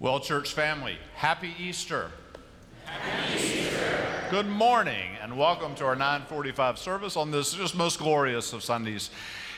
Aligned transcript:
Well, 0.00 0.18
church 0.18 0.52
family, 0.52 0.98
happy 1.14 1.54
Easter. 1.56 2.10
Happy 2.84 3.44
Easter. 3.44 4.26
Good 4.28 4.48
morning 4.48 5.12
and 5.22 5.38
welcome 5.38 5.76
to 5.76 5.84
our 5.84 5.94
945 5.94 6.78
service 6.80 7.16
on 7.16 7.30
this 7.30 7.54
just 7.54 7.76
most 7.76 8.00
glorious 8.00 8.52
of 8.52 8.64
Sundays. 8.64 9.10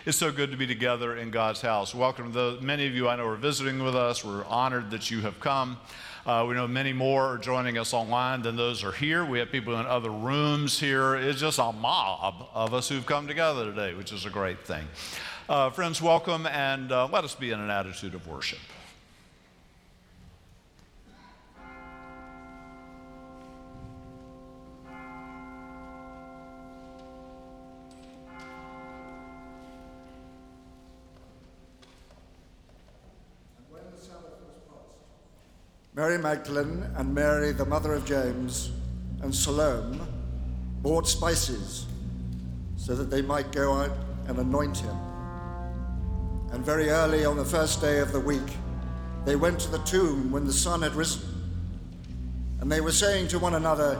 It's 0.05 0.19
so 0.19 0.31
good 0.31 0.51
to 0.51 0.59
be 0.59 0.67
together 0.67 1.17
in 1.17 1.31
God's 1.31 1.63
house. 1.63 1.95
Welcome 1.95 2.27
to 2.27 2.33
the, 2.33 2.59
many 2.61 2.87
of 2.87 2.95
you 2.95 3.09
I 3.09 3.17
know 3.17 3.27
are 3.27 3.37
visiting 3.37 3.83
with 3.83 3.97
us. 3.97 4.27
We're 4.27 4.45
honored 4.45 4.91
that 4.91 5.11
you 5.11 5.23
have 5.23 5.41
come. 5.41 5.79
Uh, 6.27 6.45
we 6.47 6.55
know 6.55 6.69
many 6.69 6.93
more 6.93 7.25
are 7.25 7.39
joining 7.39 7.79
us 7.79 7.95
online 7.95 8.43
than 8.43 8.57
those 8.57 8.85
are 8.85 8.93
here. 8.93 9.25
We 9.25 9.39
have 9.39 9.51
people 9.51 9.81
in 9.81 9.87
other 9.87 10.11
rooms 10.11 10.79
here. 10.79 11.17
It's 11.17 11.41
just 11.41 11.59
a 11.59 11.73
mob 11.73 12.47
of 12.53 12.75
us 12.75 12.91
who've 12.91 13.07
come 13.07 13.27
together 13.27 13.65
today, 13.65 13.95
which 13.95 14.13
is 14.13 14.27
a 14.27 14.31
great 14.31 14.67
thing. 14.67 14.87
Uh, 15.49 15.71
friends, 15.71 16.03
welcome 16.03 16.47
and 16.47 16.93
uh, 16.93 17.09
let 17.11 17.25
us 17.25 17.35
be 17.35 17.53
in 17.53 17.59
an 17.59 17.71
attitude 17.71 18.15
of 18.15 18.27
worship. 18.27 18.59
Mary 35.97 36.19
Magdalene 36.19 36.85
and 36.97 37.15
Mary, 37.15 37.53
the 37.53 37.65
mother 37.65 37.95
of 37.95 38.05
James, 38.05 38.71
and 39.23 39.35
Salome 39.35 39.99
bought 40.83 41.09
spices 41.09 41.87
so 42.77 42.95
that 42.95 43.09
they 43.09 43.23
might 43.23 43.51
go 43.51 43.73
out 43.73 43.97
and 44.29 44.39
anoint 44.39 44.77
him. 44.77 44.95
And 46.53 46.63
very 46.63 46.91
early 46.91 47.25
on 47.25 47.39
the 47.39 47.47
first 47.47 47.81
day 47.81 48.01
of 48.01 48.13
the 48.13 48.21
week, 48.21 48.59
they 49.25 49.37
went 49.37 49.59
to 49.61 49.71
the 49.71 49.79
tomb 49.85 50.31
when 50.31 50.45
the 50.45 50.53
sun 50.53 50.83
had 50.83 50.95
risen. 50.95 51.23
And 52.61 52.71
they 52.71 52.83
were 52.83 52.93
saying 52.93 53.29
to 53.29 53.39
one 53.39 53.55
another, 53.55 53.95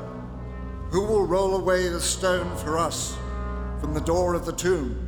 Who 0.91 1.01
will 1.01 1.25
roll 1.25 1.57
away 1.57 1.89
the 1.89 2.03
stone 2.03 2.55
for 2.59 2.77
us 2.77 3.17
from 3.81 3.95
the 3.95 4.03
door 4.03 4.35
of 4.35 4.45
the 4.45 4.53
tomb? 4.53 5.03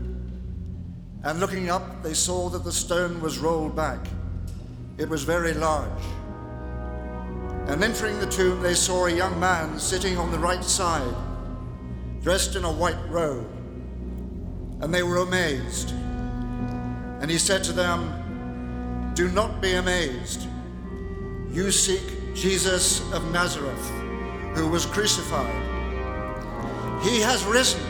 And 1.23 1.39
looking 1.39 1.69
up, 1.69 2.03
they 2.03 2.15
saw 2.15 2.49
that 2.49 2.65
the 2.65 2.73
stone 2.73 3.21
was 3.21 3.39
rolled 3.39 3.77
back. 3.77 4.07
It 4.97 5.11
was 5.11 5.23
very 5.23 5.53
large. 5.53 6.03
And 7.69 7.85
entering 7.85 8.19
the 8.19 8.27
tomb, 8.27 8.63
they 8.63 8.73
saw 8.73 9.07
a 9.07 9.13
young 9.13 9.39
man 9.39 9.79
sitting 9.79 10.17
on 10.17 10.33
the 10.33 10.39
right 10.39 10.65
side, 10.65 11.15
dressed 12.23 12.57
in 12.57 12.65
a 12.65 12.73
white 12.73 12.99
robe. 13.11 13.47
And 14.81 14.93
they 14.93 15.03
were 15.03 15.19
amazed. 15.19 15.93
And 17.21 17.31
he 17.31 17.37
said 17.37 17.63
to 17.65 17.73
them, 17.73 19.13
Do 19.15 19.31
not 19.31 19.61
be 19.61 19.75
amazed. 19.75 20.49
You 21.51 21.71
seek 21.71 22.35
Jesus 22.35 23.01
of 23.13 23.31
Nazareth, 23.33 23.91
who 24.55 24.69
was 24.69 24.87
crucified. 24.87 25.53
He 27.03 27.21
has 27.21 27.45
risen. 27.45 27.83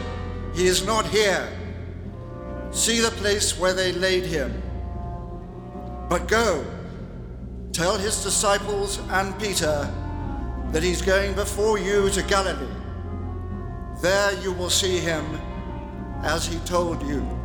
He 0.54 0.66
is 0.66 0.84
not 0.84 1.06
here. 1.06 1.48
See 2.72 2.98
the 2.98 3.12
place 3.12 3.56
where 3.56 3.74
they 3.74 3.92
laid 3.92 4.24
him. 4.24 4.60
But 6.08 6.26
go 6.26 6.64
Tell 7.78 7.96
his 7.96 8.24
disciples 8.24 8.98
and 9.08 9.38
Peter 9.38 9.88
that 10.72 10.82
he's 10.82 11.00
going 11.00 11.34
before 11.34 11.78
you 11.78 12.10
to 12.10 12.24
Galilee. 12.24 12.74
There 14.00 14.32
you 14.42 14.50
will 14.52 14.68
see 14.68 14.98
him 14.98 15.24
as 16.24 16.44
he 16.44 16.58
told 16.66 17.00
you. 17.06 17.37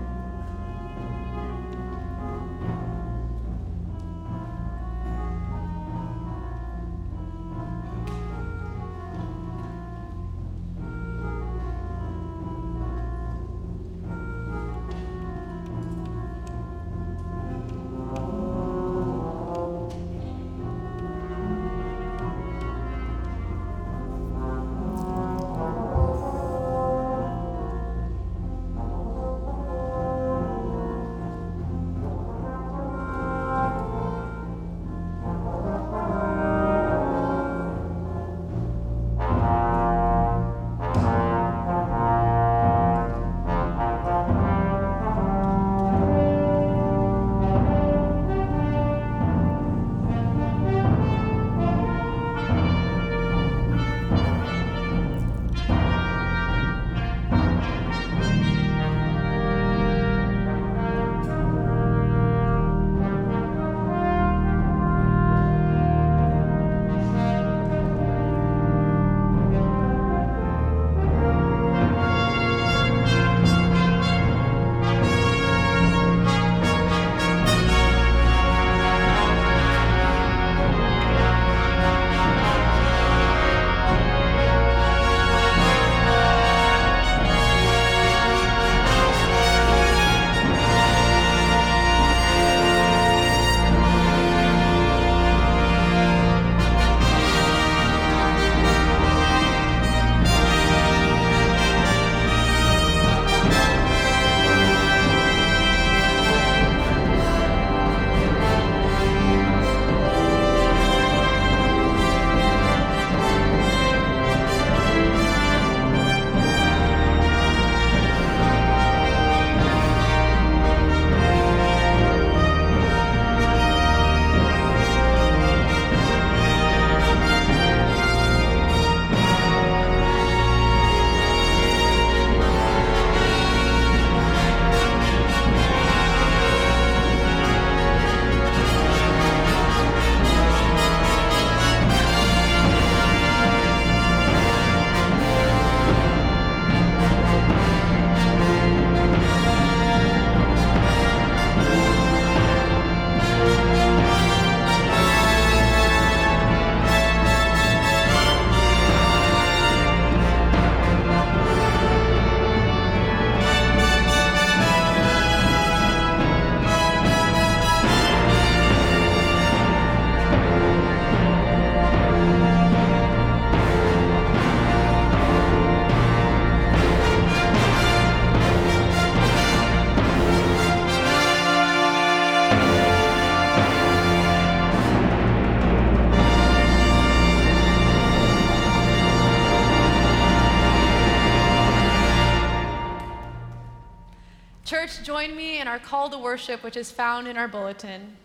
Call 195.93 196.09
to 196.09 196.17
worship, 196.17 196.63
which 196.63 196.75
is 196.75 196.89
found 196.89 197.27
in 197.27 197.37
our 197.37 197.47
bulletin. 197.47 198.17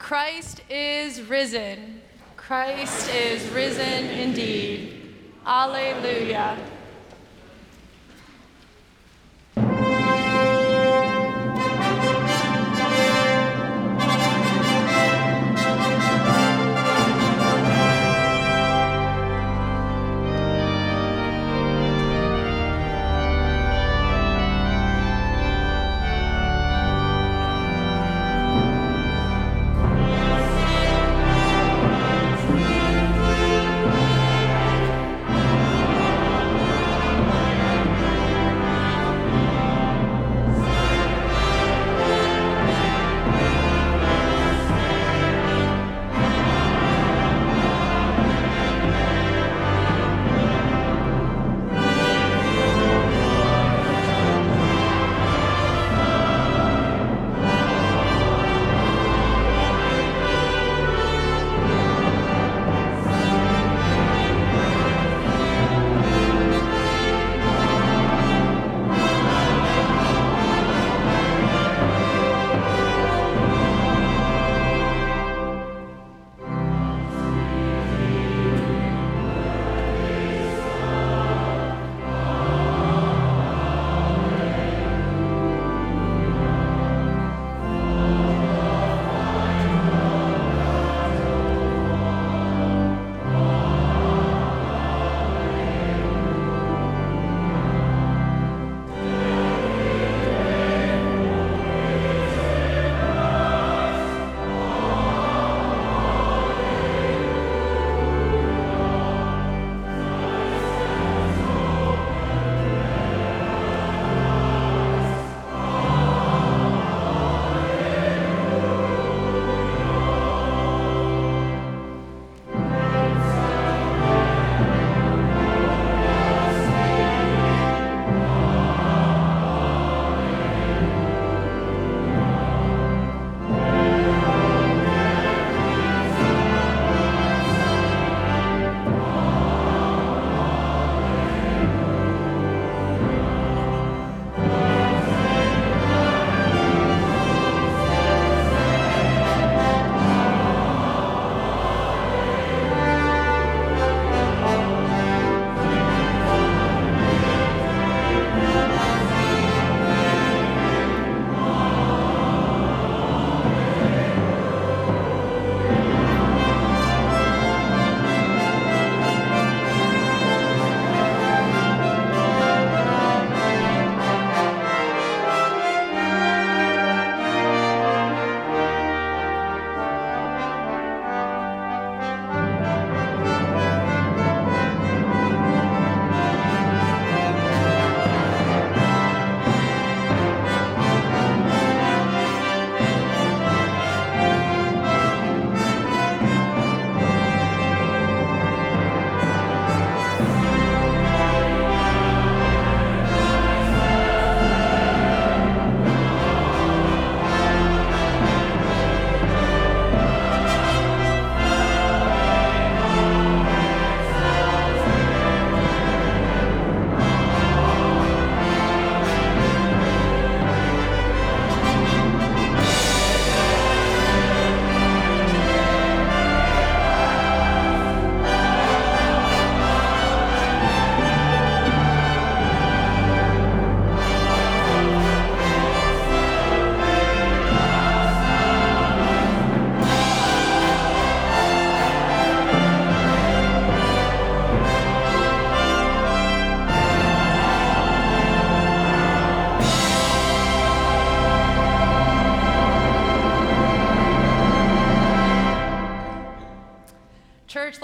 Christ 0.00 0.62
is 0.68 1.22
risen. 1.22 2.00
Christ 2.36 3.08
is 3.14 3.48
risen 3.50 4.06
indeed. 4.06 5.14
Alleluia. 5.46 6.58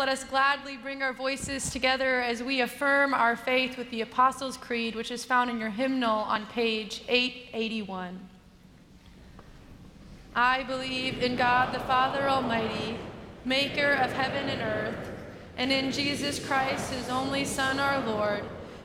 Let 0.08 0.16
us 0.16 0.24
gladly 0.24 0.78
bring 0.78 1.02
our 1.02 1.12
voices 1.12 1.68
together 1.68 2.22
as 2.22 2.42
we 2.42 2.62
affirm 2.62 3.12
our 3.12 3.36
faith 3.36 3.76
with 3.76 3.90
the 3.90 4.00
Apostles' 4.00 4.56
Creed, 4.56 4.94
which 4.94 5.10
is 5.10 5.22
found 5.22 5.50
in 5.50 5.60
your 5.60 5.68
hymnal 5.68 6.20
on 6.20 6.46
page 6.46 7.02
881. 7.10 8.18
I 10.34 10.62
believe 10.62 11.22
in 11.22 11.36
God 11.36 11.74
the 11.74 11.80
Father 11.80 12.26
Almighty, 12.26 12.96
maker 13.44 13.90
of 13.90 14.10
heaven 14.14 14.48
and 14.48 14.62
earth, 14.62 15.12
and 15.58 15.70
in 15.70 15.92
Jesus 15.92 16.38
Christ, 16.38 16.90
his 16.90 17.10
only 17.10 17.44
Son, 17.44 17.78
our 17.78 18.00
Lord, 18.06 18.44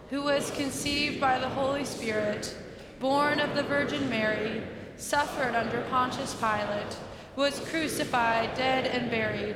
who 0.10 0.24
was 0.24 0.52
conceived 0.52 1.22
by 1.22 1.40
the 1.40 1.48
Holy 1.48 1.86
Spirit, 1.86 2.54
born 3.00 3.40
of 3.40 3.56
the 3.56 3.64
Virgin 3.64 4.10
Mary, 4.10 4.62
suffered 4.98 5.56
under 5.56 5.84
Pontius 5.84 6.36
Pilate, 6.36 6.98
was 7.38 7.62
crucified, 7.70 8.54
dead, 8.56 8.88
and 8.88 9.10
buried 9.10 9.56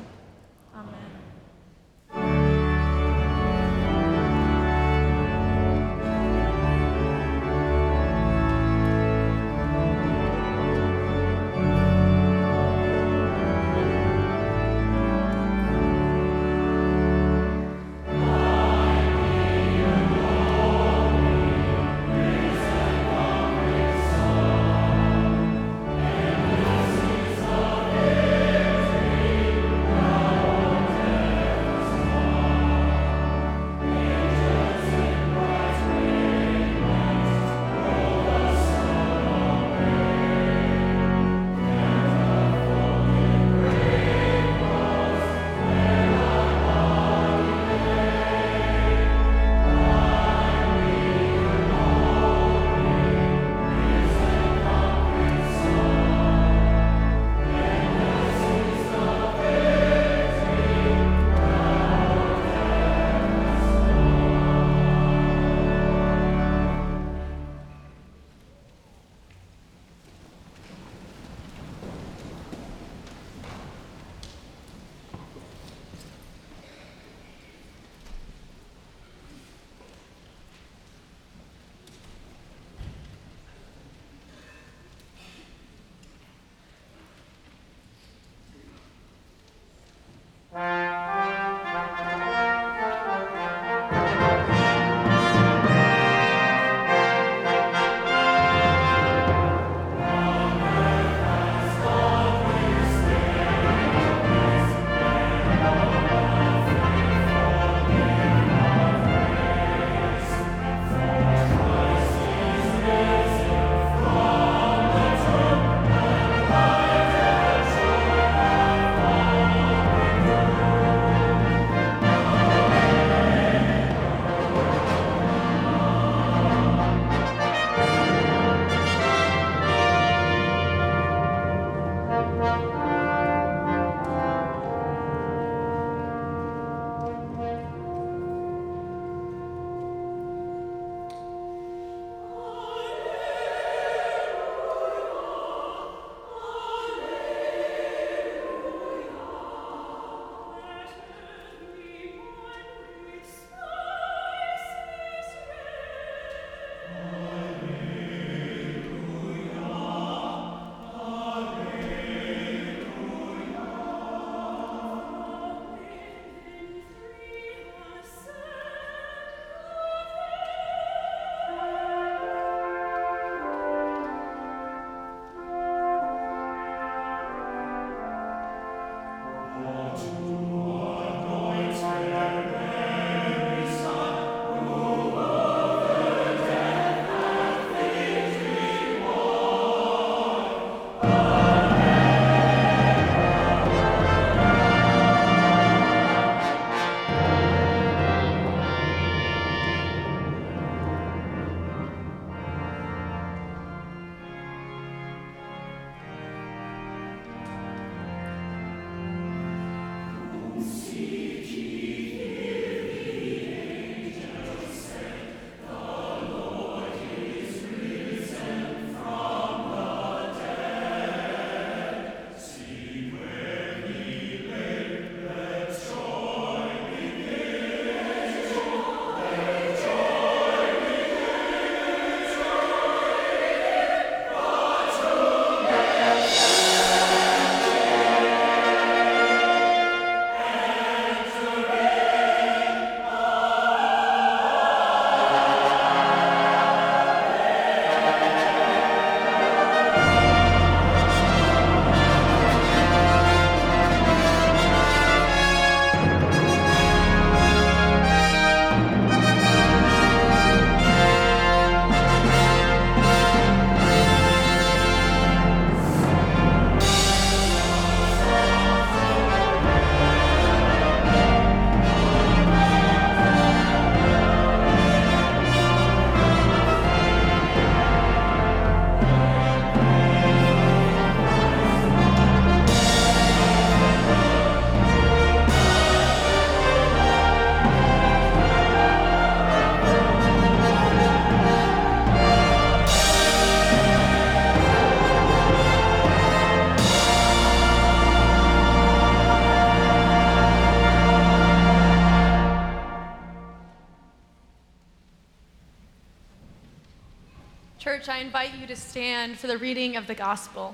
Church, 308.01 308.09
I 308.09 308.19
invite 308.19 308.57
you 308.59 308.65
to 308.65 308.75
stand 308.75 309.37
for 309.37 309.45
the 309.45 309.59
reading 309.59 309.95
of 309.95 310.07
the 310.07 310.15
gospel. 310.15 310.73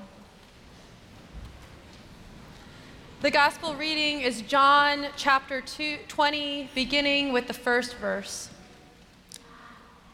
The 3.20 3.30
gospel 3.30 3.74
reading 3.74 4.22
is 4.22 4.40
John 4.40 5.08
chapter 5.14 5.60
two, 5.60 5.98
20, 6.08 6.70
beginning 6.74 7.34
with 7.34 7.46
the 7.46 7.52
first 7.52 7.96
verse. 7.96 8.48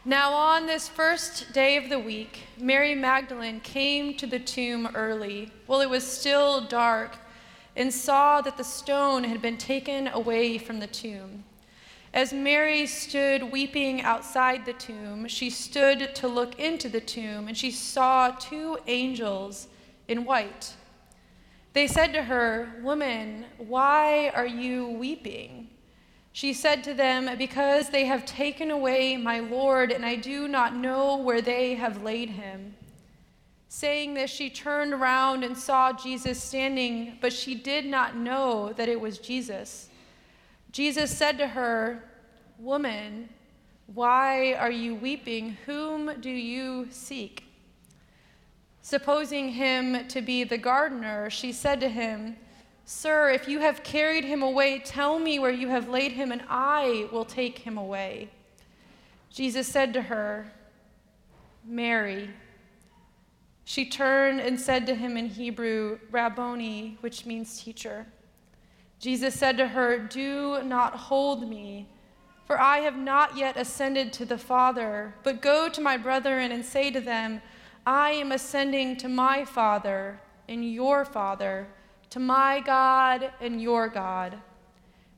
Now, 0.03 0.33
on 0.33 0.65
this 0.65 0.89
first 0.89 1.53
day 1.53 1.77
of 1.77 1.89
the 1.89 1.99
week, 1.99 2.39
Mary 2.57 2.95
Magdalene 2.95 3.61
came 3.61 4.17
to 4.17 4.27
the 4.27 4.39
tomb 4.39 4.89
early, 4.93 5.53
while 5.67 5.79
it 5.79 5.89
was 5.89 6.05
still 6.05 6.59
dark, 6.59 7.15
and 7.77 7.93
saw 7.93 8.41
that 8.41 8.57
the 8.57 8.63
stone 8.65 9.23
had 9.23 9.41
been 9.41 9.57
taken 9.57 10.09
away 10.09 10.57
from 10.57 10.79
the 10.79 10.87
tomb. 10.87 11.45
As 12.15 12.31
Mary 12.31 12.87
stood 12.87 13.51
weeping 13.51 14.01
outside 14.01 14.65
the 14.65 14.71
tomb, 14.71 15.27
she 15.27 15.49
stood 15.49 16.15
to 16.15 16.29
look 16.29 16.57
into 16.57 16.87
the 16.87 17.01
tomb, 17.01 17.49
and 17.49 17.57
she 17.57 17.71
saw 17.71 18.31
two 18.31 18.77
angels 18.87 19.67
in 20.07 20.23
white. 20.23 20.75
They 21.73 21.87
said 21.87 22.13
to 22.13 22.23
her, 22.23 22.71
Woman, 22.81 23.43
why 23.57 24.29
are 24.33 24.45
you 24.45 24.91
weeping? 24.91 25.67
She 26.31 26.53
said 26.53 26.85
to 26.85 26.93
them, 26.93 27.37
Because 27.37 27.89
they 27.89 28.05
have 28.05 28.25
taken 28.25 28.71
away 28.71 29.17
my 29.17 29.41
Lord, 29.41 29.91
and 29.91 30.05
I 30.05 30.15
do 30.15 30.47
not 30.47 30.73
know 30.73 31.17
where 31.17 31.41
they 31.41 31.75
have 31.75 32.01
laid 32.01 32.29
him. 32.29 32.75
Saying 33.67 34.13
this, 34.13 34.31
she 34.31 34.49
turned 34.49 34.93
around 34.93 35.43
and 35.43 35.57
saw 35.57 35.91
Jesus 35.91 36.41
standing, 36.41 37.17
but 37.19 37.33
she 37.33 37.55
did 37.55 37.85
not 37.85 38.15
know 38.15 38.71
that 38.77 38.87
it 38.87 39.01
was 39.01 39.17
Jesus. 39.17 39.89
Jesus 40.75 41.09
said 41.09 41.37
to 41.37 41.47
her, 41.47 42.03
Woman, 42.59 43.29
why 43.93 44.55
are 44.55 44.69
you 44.69 44.93
weeping? 44.93 45.55
Whom 45.65 46.19
do 46.19 46.29
you 46.29 46.87
seek? 46.89 47.45
Supposing 48.81 49.53
him 49.53 50.05
to 50.09 50.21
be 50.21 50.43
the 50.43 50.57
gardener, 50.57 51.29
she 51.29 51.53
said 51.53 51.79
to 51.79 51.87
him, 51.87 52.35
Sir, 52.83 53.29
if 53.29 53.47
you 53.47 53.59
have 53.59 53.83
carried 53.83 54.25
him 54.25 54.43
away, 54.43 54.79
tell 54.79 55.17
me 55.17 55.39
where 55.39 55.49
you 55.49 55.69
have 55.69 55.87
laid 55.87 56.11
him, 56.11 56.33
and 56.33 56.43
I 56.49 57.07
will 57.09 57.23
take 57.23 57.59
him 57.59 57.77
away. 57.77 58.29
Jesus 59.29 59.69
said 59.69 59.93
to 59.93 60.01
her, 60.01 60.51
Mary. 61.63 62.31
She 63.63 63.89
turned 63.89 64.41
and 64.41 64.59
said 64.59 64.85
to 64.87 64.95
him 64.95 65.15
in 65.15 65.27
Hebrew, 65.27 65.99
Rabboni, 66.11 66.97
which 66.99 67.25
means 67.25 67.63
teacher. 67.63 68.07
Jesus 68.99 69.35
said 69.35 69.57
to 69.57 69.67
her, 69.67 69.97
Do 69.97 70.63
not 70.63 70.95
hold 70.95 71.47
me, 71.47 71.87
for 72.45 72.59
I 72.59 72.79
have 72.79 72.97
not 72.97 73.37
yet 73.37 73.57
ascended 73.57 74.13
to 74.13 74.25
the 74.25 74.37
Father, 74.37 75.15
but 75.23 75.41
go 75.41 75.69
to 75.69 75.81
my 75.81 75.97
brethren 75.97 76.51
and 76.51 76.63
say 76.63 76.91
to 76.91 77.01
them, 77.01 77.41
I 77.85 78.11
am 78.11 78.31
ascending 78.31 78.97
to 78.97 79.09
my 79.09 79.45
Father 79.45 80.19
and 80.47 80.71
your 80.71 81.05
Father, 81.05 81.67
to 82.11 82.19
my 82.19 82.61
God 82.61 83.31
and 83.41 83.61
your 83.61 83.87
God. 83.87 84.37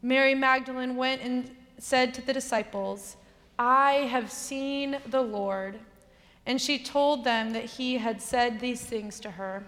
Mary 0.01 0.35
Magdalene 0.35 0.95
went 0.95 1.21
and 1.21 1.55
said 1.77 2.13
to 2.13 2.21
the 2.21 2.33
disciples, 2.33 3.17
I 3.59 3.93
have 4.09 4.31
seen 4.31 4.97
the 5.07 5.21
Lord. 5.21 5.79
And 6.45 6.61
she 6.61 6.79
told 6.79 7.23
them 7.23 7.51
that 7.51 7.65
he 7.65 7.97
had 7.97 8.21
said 8.21 8.59
these 8.59 8.81
things 8.81 9.19
to 9.21 9.31
her. 9.31 9.65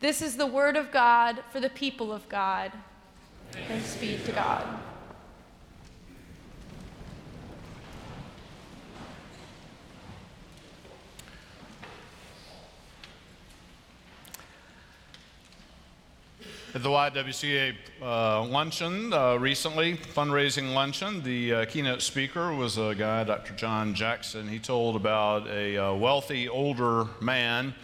This 0.00 0.20
is 0.20 0.36
the 0.36 0.46
word 0.46 0.76
of 0.76 0.90
God 0.90 1.44
for 1.50 1.60
the 1.60 1.70
people 1.70 2.12
of 2.12 2.28
God. 2.28 2.72
Thanks 3.52 3.96
be 3.96 4.18
to 4.24 4.32
God. 4.32 4.80
At 16.74 16.82
the 16.82 16.88
YWCA 16.88 17.74
uh, 18.00 18.44
luncheon 18.44 19.12
uh, 19.12 19.36
recently, 19.36 19.98
fundraising 19.98 20.72
luncheon, 20.72 21.22
the 21.22 21.52
uh, 21.52 21.64
keynote 21.66 22.00
speaker 22.00 22.54
was 22.54 22.78
a 22.78 22.94
guy, 22.94 23.24
Dr. 23.24 23.52
John 23.54 23.92
Jackson. 23.92 24.48
He 24.48 24.58
told 24.58 24.96
about 24.96 25.46
a 25.48 25.76
uh, 25.76 25.92
wealthy 25.92 26.48
older 26.48 27.08
man 27.20 27.74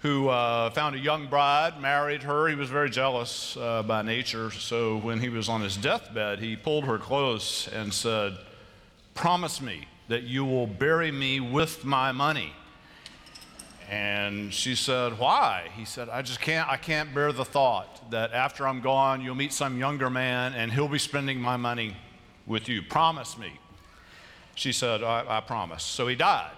who 0.00 0.28
uh, 0.28 0.70
found 0.70 0.96
a 0.96 0.98
young 0.98 1.26
bride, 1.26 1.80
married 1.80 2.22
her. 2.22 2.48
He 2.48 2.54
was 2.54 2.70
very 2.70 2.88
jealous 2.88 3.56
uh, 3.56 3.82
by 3.82 4.02
nature, 4.02 4.50
so 4.50 4.96
when 4.98 5.20
he 5.20 5.28
was 5.28 5.48
on 5.48 5.60
his 5.60 5.76
deathbed, 5.76 6.38
he 6.38 6.56
pulled 6.56 6.84
her 6.84 6.98
close 6.98 7.68
and 7.68 7.92
said, 7.92 8.36
Promise 9.14 9.60
me 9.60 9.86
that 10.08 10.22
you 10.22 10.44
will 10.44 10.66
bury 10.66 11.12
me 11.12 11.40
with 11.40 11.84
my 11.84 12.12
money. 12.12 12.52
And 13.90 14.54
she 14.54 14.74
said, 14.74 15.18
Why? 15.18 15.68
He 15.76 15.84
said, 15.84 16.08
I 16.08 16.22
just 16.22 16.40
can't, 16.40 16.68
I 16.68 16.76
can't 16.76 17.12
bear 17.14 17.32
the 17.32 17.44
thought 17.44 18.10
that 18.10 18.32
after 18.32 18.66
I'm 18.66 18.80
gone, 18.80 19.20
you'll 19.20 19.34
meet 19.34 19.52
some 19.52 19.78
younger 19.78 20.08
man 20.08 20.54
and 20.54 20.72
he'll 20.72 20.88
be 20.88 20.98
spending 20.98 21.40
my 21.40 21.56
money 21.56 21.96
with 22.46 22.68
you. 22.68 22.82
Promise 22.82 23.36
me. 23.36 23.58
She 24.54 24.72
said, 24.72 25.02
I, 25.02 25.38
I 25.38 25.40
promise. 25.40 25.82
So 25.82 26.06
he 26.06 26.14
died. 26.14 26.52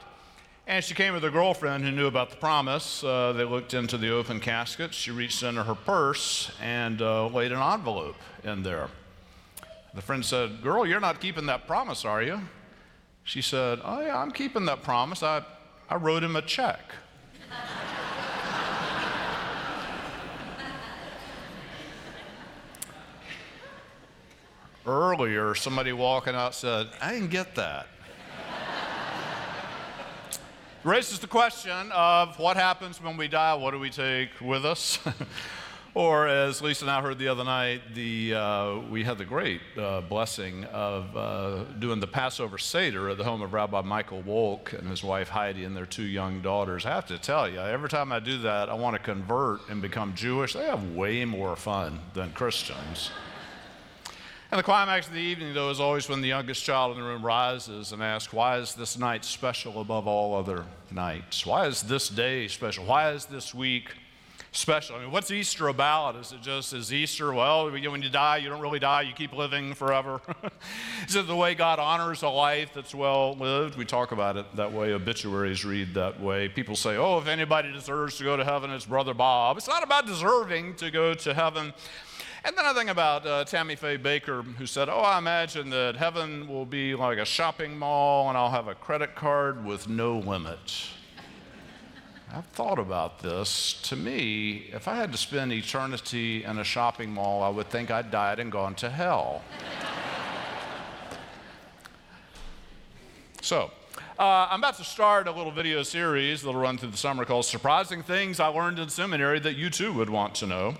And 0.66 0.84
she 0.84 0.94
came 0.94 1.12
with 1.12 1.24
her 1.24 1.30
girlfriend 1.30 1.84
who 1.84 1.90
knew 1.90 2.06
about 2.06 2.30
the 2.30 2.36
promise. 2.36 3.02
Uh, 3.02 3.32
they 3.32 3.44
looked 3.44 3.74
into 3.74 3.98
the 3.98 4.10
open 4.10 4.38
casket. 4.38 4.94
She 4.94 5.10
reached 5.10 5.42
into 5.42 5.64
her 5.64 5.74
purse 5.74 6.52
and 6.62 7.02
uh, 7.02 7.26
laid 7.26 7.50
an 7.50 7.60
envelope 7.60 8.14
in 8.44 8.62
there. 8.62 8.88
The 9.94 10.02
friend 10.02 10.24
said, 10.24 10.62
Girl, 10.62 10.86
you're 10.86 11.00
not 11.00 11.20
keeping 11.20 11.46
that 11.46 11.66
promise, 11.66 12.04
are 12.04 12.22
you? 12.22 12.40
She 13.24 13.42
said, 13.42 13.80
Oh, 13.84 14.00
yeah, 14.00 14.16
I'm 14.16 14.30
keeping 14.30 14.64
that 14.66 14.84
promise. 14.84 15.22
I, 15.22 15.42
I 15.90 15.96
wrote 15.96 16.22
him 16.22 16.36
a 16.36 16.42
check. 16.42 16.80
Earlier, 24.86 25.56
somebody 25.56 25.92
walking 25.92 26.34
out 26.34 26.54
said, 26.54 26.88
I 27.00 27.12
didn't 27.12 27.30
get 27.30 27.56
that. 27.56 27.88
Raises 30.84 31.20
the 31.20 31.28
question 31.28 31.92
of 31.92 32.36
what 32.40 32.56
happens 32.56 33.00
when 33.00 33.16
we 33.16 33.28
die? 33.28 33.54
What 33.54 33.70
do 33.70 33.78
we 33.78 33.88
take 33.88 34.30
with 34.40 34.66
us? 34.66 34.98
or, 35.94 36.26
as 36.26 36.60
Lisa 36.60 36.86
and 36.86 36.90
I 36.90 37.00
heard 37.00 37.20
the 37.20 37.28
other 37.28 37.44
night, 37.44 37.94
the, 37.94 38.34
uh, 38.34 38.78
we 38.90 39.04
had 39.04 39.16
the 39.16 39.24
great 39.24 39.60
uh, 39.78 40.00
blessing 40.00 40.64
of 40.64 41.16
uh, 41.16 41.62
doing 41.78 42.00
the 42.00 42.08
Passover 42.08 42.58
Seder 42.58 43.10
at 43.10 43.16
the 43.16 43.22
home 43.22 43.42
of 43.42 43.52
Rabbi 43.52 43.80
Michael 43.82 44.24
Wolk 44.24 44.76
and 44.76 44.88
his 44.88 45.04
wife 45.04 45.28
Heidi 45.28 45.62
and 45.62 45.76
their 45.76 45.86
two 45.86 46.02
young 46.02 46.40
daughters. 46.42 46.84
I 46.84 46.90
have 46.90 47.06
to 47.06 47.18
tell 47.18 47.48
you, 47.48 47.60
every 47.60 47.88
time 47.88 48.10
I 48.10 48.18
do 48.18 48.38
that, 48.38 48.68
I 48.68 48.74
want 48.74 48.96
to 48.96 49.02
convert 49.02 49.68
and 49.68 49.80
become 49.80 50.16
Jewish. 50.16 50.54
They 50.54 50.64
have 50.64 50.96
way 50.96 51.24
more 51.24 51.54
fun 51.54 52.00
than 52.12 52.32
Christians. 52.32 53.12
And 54.52 54.58
the 54.58 54.62
climax 54.64 55.06
of 55.06 55.14
the 55.14 55.18
evening, 55.18 55.54
though, 55.54 55.70
is 55.70 55.80
always 55.80 56.10
when 56.10 56.20
the 56.20 56.28
youngest 56.28 56.62
child 56.62 56.94
in 56.94 57.02
the 57.02 57.08
room 57.08 57.24
rises 57.24 57.92
and 57.92 58.02
asks, 58.02 58.34
Why 58.34 58.58
is 58.58 58.74
this 58.74 58.98
night 58.98 59.24
special 59.24 59.80
above 59.80 60.06
all 60.06 60.34
other 60.34 60.66
nights? 60.90 61.46
Why 61.46 61.66
is 61.66 61.80
this 61.80 62.10
day 62.10 62.48
special? 62.48 62.84
Why 62.84 63.12
is 63.12 63.24
this 63.24 63.54
week 63.54 63.94
special? 64.50 64.96
I 64.96 64.98
mean, 65.00 65.10
what's 65.10 65.30
Easter 65.30 65.68
about? 65.68 66.16
Is 66.16 66.32
it 66.32 66.42
just, 66.42 66.74
is 66.74 66.92
Easter, 66.92 67.32
well, 67.32 67.70
when 67.70 68.02
you 68.02 68.10
die, 68.10 68.36
you 68.36 68.50
don't 68.50 68.60
really 68.60 68.78
die, 68.78 69.00
you 69.00 69.14
keep 69.14 69.32
living 69.32 69.72
forever? 69.72 70.20
is 71.08 71.16
it 71.16 71.26
the 71.26 71.34
way 71.34 71.54
God 71.54 71.78
honors 71.78 72.20
a 72.20 72.28
life 72.28 72.72
that's 72.74 72.94
well 72.94 73.34
lived? 73.36 73.78
We 73.78 73.86
talk 73.86 74.12
about 74.12 74.36
it 74.36 74.44
that 74.56 74.70
way. 74.70 74.92
Obituaries 74.92 75.64
read 75.64 75.94
that 75.94 76.20
way. 76.20 76.50
People 76.50 76.76
say, 76.76 76.98
Oh, 76.98 77.16
if 77.16 77.26
anybody 77.26 77.72
deserves 77.72 78.18
to 78.18 78.24
go 78.24 78.36
to 78.36 78.44
heaven, 78.44 78.70
it's 78.70 78.84
Brother 78.84 79.14
Bob. 79.14 79.56
It's 79.56 79.66
not 79.66 79.82
about 79.82 80.06
deserving 80.06 80.74
to 80.74 80.90
go 80.90 81.14
to 81.14 81.32
heaven. 81.32 81.72
And 82.44 82.58
then 82.58 82.66
I 82.66 82.72
think 82.72 82.90
about 82.90 83.24
uh, 83.24 83.44
Tammy 83.44 83.76
Faye 83.76 83.98
Bakker, 83.98 84.42
who 84.56 84.66
said, 84.66 84.88
Oh, 84.88 84.98
I 84.98 85.18
imagine 85.18 85.70
that 85.70 85.94
heaven 85.94 86.48
will 86.48 86.66
be 86.66 86.92
like 86.94 87.18
a 87.18 87.24
shopping 87.24 87.78
mall 87.78 88.28
and 88.28 88.36
I'll 88.36 88.50
have 88.50 88.66
a 88.66 88.74
credit 88.74 89.14
card 89.14 89.64
with 89.64 89.88
no 89.88 90.18
limit. 90.18 90.88
I've 92.34 92.46
thought 92.46 92.80
about 92.80 93.20
this. 93.20 93.74
To 93.84 93.94
me, 93.94 94.70
if 94.72 94.88
I 94.88 94.96
had 94.96 95.12
to 95.12 95.18
spend 95.18 95.52
eternity 95.52 96.42
in 96.42 96.58
a 96.58 96.64
shopping 96.64 97.12
mall, 97.12 97.44
I 97.44 97.48
would 97.48 97.68
think 97.68 97.92
I'd 97.92 98.10
died 98.10 98.40
and 98.40 98.50
gone 98.50 98.74
to 98.76 98.90
hell. 98.90 99.42
so, 103.40 103.70
uh, 104.18 104.48
I'm 104.50 104.60
about 104.60 104.78
to 104.78 104.84
start 104.84 105.28
a 105.28 105.32
little 105.32 105.52
video 105.52 105.84
series 105.84 106.42
that'll 106.42 106.60
run 106.60 106.76
through 106.76 106.90
the 106.90 106.96
summer 106.96 107.24
called 107.24 107.44
Surprising 107.44 108.02
Things 108.02 108.40
I 108.40 108.48
Learned 108.48 108.80
in 108.80 108.88
Seminary 108.88 109.38
That 109.38 109.54
You 109.56 109.70
Too 109.70 109.92
Would 109.92 110.10
Want 110.10 110.34
to 110.36 110.46
Know. 110.46 110.74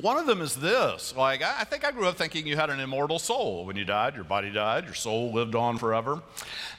One 0.00 0.16
of 0.16 0.26
them 0.26 0.40
is 0.40 0.56
this 0.56 1.14
like, 1.16 1.42
I 1.42 1.64
think 1.64 1.84
I 1.84 1.92
grew 1.92 2.06
up 2.06 2.16
thinking 2.16 2.46
you 2.46 2.56
had 2.56 2.70
an 2.70 2.80
immortal 2.80 3.18
soul. 3.18 3.66
When 3.66 3.76
you 3.76 3.84
died, 3.84 4.14
your 4.14 4.24
body 4.24 4.50
died, 4.50 4.86
your 4.86 4.94
soul 4.94 5.32
lived 5.32 5.54
on 5.54 5.76
forever. 5.76 6.22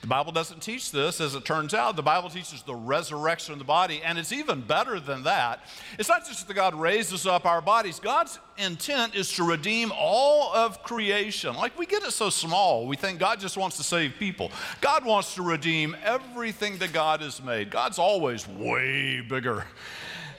The 0.01 0.07
Bible 0.07 0.31
doesn't 0.31 0.61
teach 0.61 0.91
this, 0.91 1.21
as 1.21 1.35
it 1.35 1.45
turns 1.45 1.73
out. 1.73 1.95
The 1.95 2.01
Bible 2.01 2.29
teaches 2.29 2.63
the 2.63 2.75
resurrection 2.75 3.53
of 3.53 3.59
the 3.59 3.65
body, 3.65 4.01
and 4.03 4.17
it's 4.17 4.33
even 4.33 4.61
better 4.61 4.99
than 4.99 5.23
that. 5.23 5.63
It's 5.97 6.09
not 6.09 6.25
just 6.25 6.47
that 6.47 6.53
God 6.55 6.75
raises 6.75 7.25
up 7.25 7.45
our 7.45 7.61
bodies, 7.61 7.99
God's 7.99 8.39
intent 8.57 9.15
is 9.15 9.31
to 9.33 9.43
redeem 9.43 9.91
all 9.95 10.53
of 10.53 10.83
creation. 10.83 11.55
Like, 11.55 11.77
we 11.77 11.85
get 11.85 12.03
it 12.03 12.11
so 12.11 12.29
small, 12.29 12.87
we 12.87 12.97
think 12.97 13.19
God 13.19 13.39
just 13.39 13.55
wants 13.55 13.77
to 13.77 13.83
save 13.83 14.15
people. 14.19 14.51
God 14.81 15.05
wants 15.05 15.35
to 15.35 15.43
redeem 15.43 15.95
everything 16.03 16.79
that 16.79 16.91
God 16.91 17.21
has 17.21 17.41
made. 17.41 17.69
God's 17.69 17.99
always 17.99 18.45
way 18.47 19.21
bigger 19.21 19.65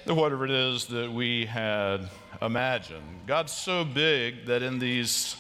than 0.04 0.16
whatever 0.16 0.44
it 0.44 0.50
is 0.50 0.84
that 0.86 1.10
we 1.10 1.46
had 1.46 2.10
imagined. 2.42 3.26
God's 3.26 3.52
so 3.52 3.84
big 3.84 4.46
that 4.46 4.62
in 4.62 4.78
these 4.78 5.36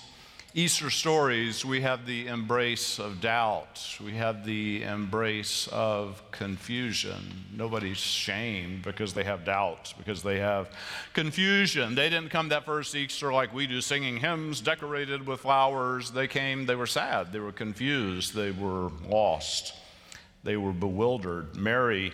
Easter 0.56 0.88
stories, 0.88 1.64
we 1.64 1.80
have 1.80 2.06
the 2.06 2.28
embrace 2.28 3.00
of 3.00 3.20
doubt. 3.20 3.98
We 4.00 4.12
have 4.12 4.44
the 4.44 4.84
embrace 4.84 5.68
of 5.72 6.22
confusion. 6.30 7.44
Nobody's 7.52 7.96
shamed 7.96 8.82
because 8.82 9.14
they 9.14 9.24
have 9.24 9.44
doubts, 9.44 9.92
because 9.94 10.22
they 10.22 10.38
have 10.38 10.70
confusion. 11.12 11.96
They 11.96 12.08
didn't 12.08 12.28
come 12.28 12.50
that 12.50 12.64
first 12.64 12.94
Easter 12.94 13.32
like 13.32 13.52
we 13.52 13.66
do, 13.66 13.80
singing 13.80 14.18
hymns 14.18 14.60
decorated 14.60 15.26
with 15.26 15.40
flowers. 15.40 16.12
They 16.12 16.28
came, 16.28 16.66
they 16.66 16.76
were 16.76 16.86
sad, 16.86 17.32
they 17.32 17.40
were 17.40 17.50
confused, 17.50 18.32
they 18.32 18.52
were 18.52 18.92
lost, 19.08 19.74
they 20.44 20.56
were 20.56 20.72
bewildered. 20.72 21.56
Mary 21.56 22.12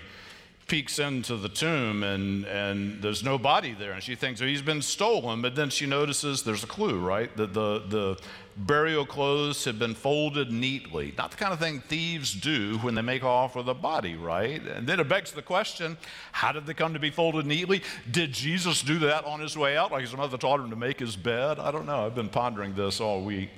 peeks 0.70 1.00
into 1.00 1.36
the 1.36 1.48
tomb 1.48 2.04
and, 2.04 2.44
and 2.44 3.02
there's 3.02 3.24
no 3.24 3.36
body 3.36 3.74
there. 3.76 3.90
And 3.90 4.00
she 4.00 4.14
thinks, 4.14 4.40
oh, 4.40 4.46
he's 4.46 4.62
been 4.62 4.82
stolen. 4.82 5.42
But 5.42 5.56
then 5.56 5.68
she 5.68 5.84
notices 5.84 6.44
there's 6.44 6.62
a 6.62 6.68
clue, 6.68 7.00
right? 7.00 7.36
That 7.36 7.52
the, 7.52 7.82
the 7.88 8.20
burial 8.56 9.04
clothes 9.04 9.64
have 9.64 9.80
been 9.80 9.96
folded 9.96 10.52
neatly. 10.52 11.12
Not 11.18 11.32
the 11.32 11.36
kind 11.36 11.52
of 11.52 11.58
thing 11.58 11.80
thieves 11.80 12.32
do 12.32 12.78
when 12.78 12.94
they 12.94 13.02
make 13.02 13.24
off 13.24 13.56
with 13.56 13.68
a 13.68 13.74
body, 13.74 14.14
right? 14.14 14.62
And 14.62 14.86
then 14.86 15.00
it 15.00 15.08
begs 15.08 15.32
the 15.32 15.42
question 15.42 15.98
how 16.30 16.52
did 16.52 16.66
they 16.66 16.74
come 16.74 16.94
to 16.94 17.00
be 17.00 17.10
folded 17.10 17.46
neatly? 17.46 17.82
Did 18.08 18.30
Jesus 18.30 18.80
do 18.80 19.00
that 19.00 19.24
on 19.24 19.40
his 19.40 19.58
way 19.58 19.76
out? 19.76 19.90
Like 19.90 20.02
his 20.02 20.14
mother 20.14 20.38
taught 20.38 20.60
him 20.60 20.70
to 20.70 20.76
make 20.76 21.00
his 21.00 21.16
bed? 21.16 21.58
I 21.58 21.72
don't 21.72 21.84
know. 21.84 22.06
I've 22.06 22.14
been 22.14 22.28
pondering 22.28 22.76
this 22.76 23.00
all 23.00 23.24
week. 23.24 23.50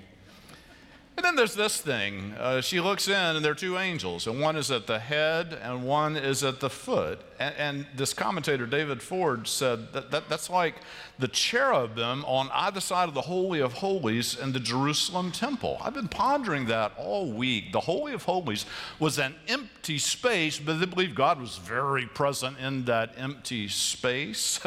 And 1.14 1.26
then 1.26 1.36
there's 1.36 1.54
this 1.54 1.78
thing. 1.78 2.32
Uh, 2.38 2.62
she 2.62 2.80
looks 2.80 3.06
in, 3.06 3.14
and 3.14 3.44
there 3.44 3.52
are 3.52 3.54
two 3.54 3.76
angels, 3.76 4.26
and 4.26 4.40
one 4.40 4.56
is 4.56 4.70
at 4.70 4.86
the 4.86 4.98
head, 4.98 5.58
and 5.62 5.84
one 5.84 6.16
is 6.16 6.42
at 6.42 6.60
the 6.60 6.70
foot. 6.70 7.20
And, 7.38 7.54
and 7.58 7.86
this 7.94 8.14
commentator, 8.14 8.64
David 8.64 9.02
Ford, 9.02 9.46
said 9.46 9.92
that, 9.92 10.10
that 10.10 10.30
that's 10.30 10.48
like 10.48 10.76
the 11.18 11.28
cherubim 11.28 12.24
on 12.24 12.48
either 12.54 12.80
side 12.80 13.08
of 13.08 13.14
the 13.14 13.20
Holy 13.20 13.60
of 13.60 13.74
Holies 13.74 14.38
in 14.38 14.52
the 14.52 14.60
Jerusalem 14.60 15.32
temple. 15.32 15.76
I've 15.82 15.92
been 15.92 16.08
pondering 16.08 16.64
that 16.66 16.92
all 16.96 17.30
week. 17.30 17.72
The 17.72 17.80
Holy 17.80 18.14
of 18.14 18.22
Holies 18.22 18.64
was 18.98 19.18
an 19.18 19.34
empty 19.48 19.98
space, 19.98 20.58
but 20.58 20.80
they 20.80 20.86
believe 20.86 21.14
God 21.14 21.38
was 21.38 21.58
very 21.58 22.06
present 22.06 22.58
in 22.58 22.86
that 22.86 23.12
empty 23.18 23.68
space. 23.68 24.60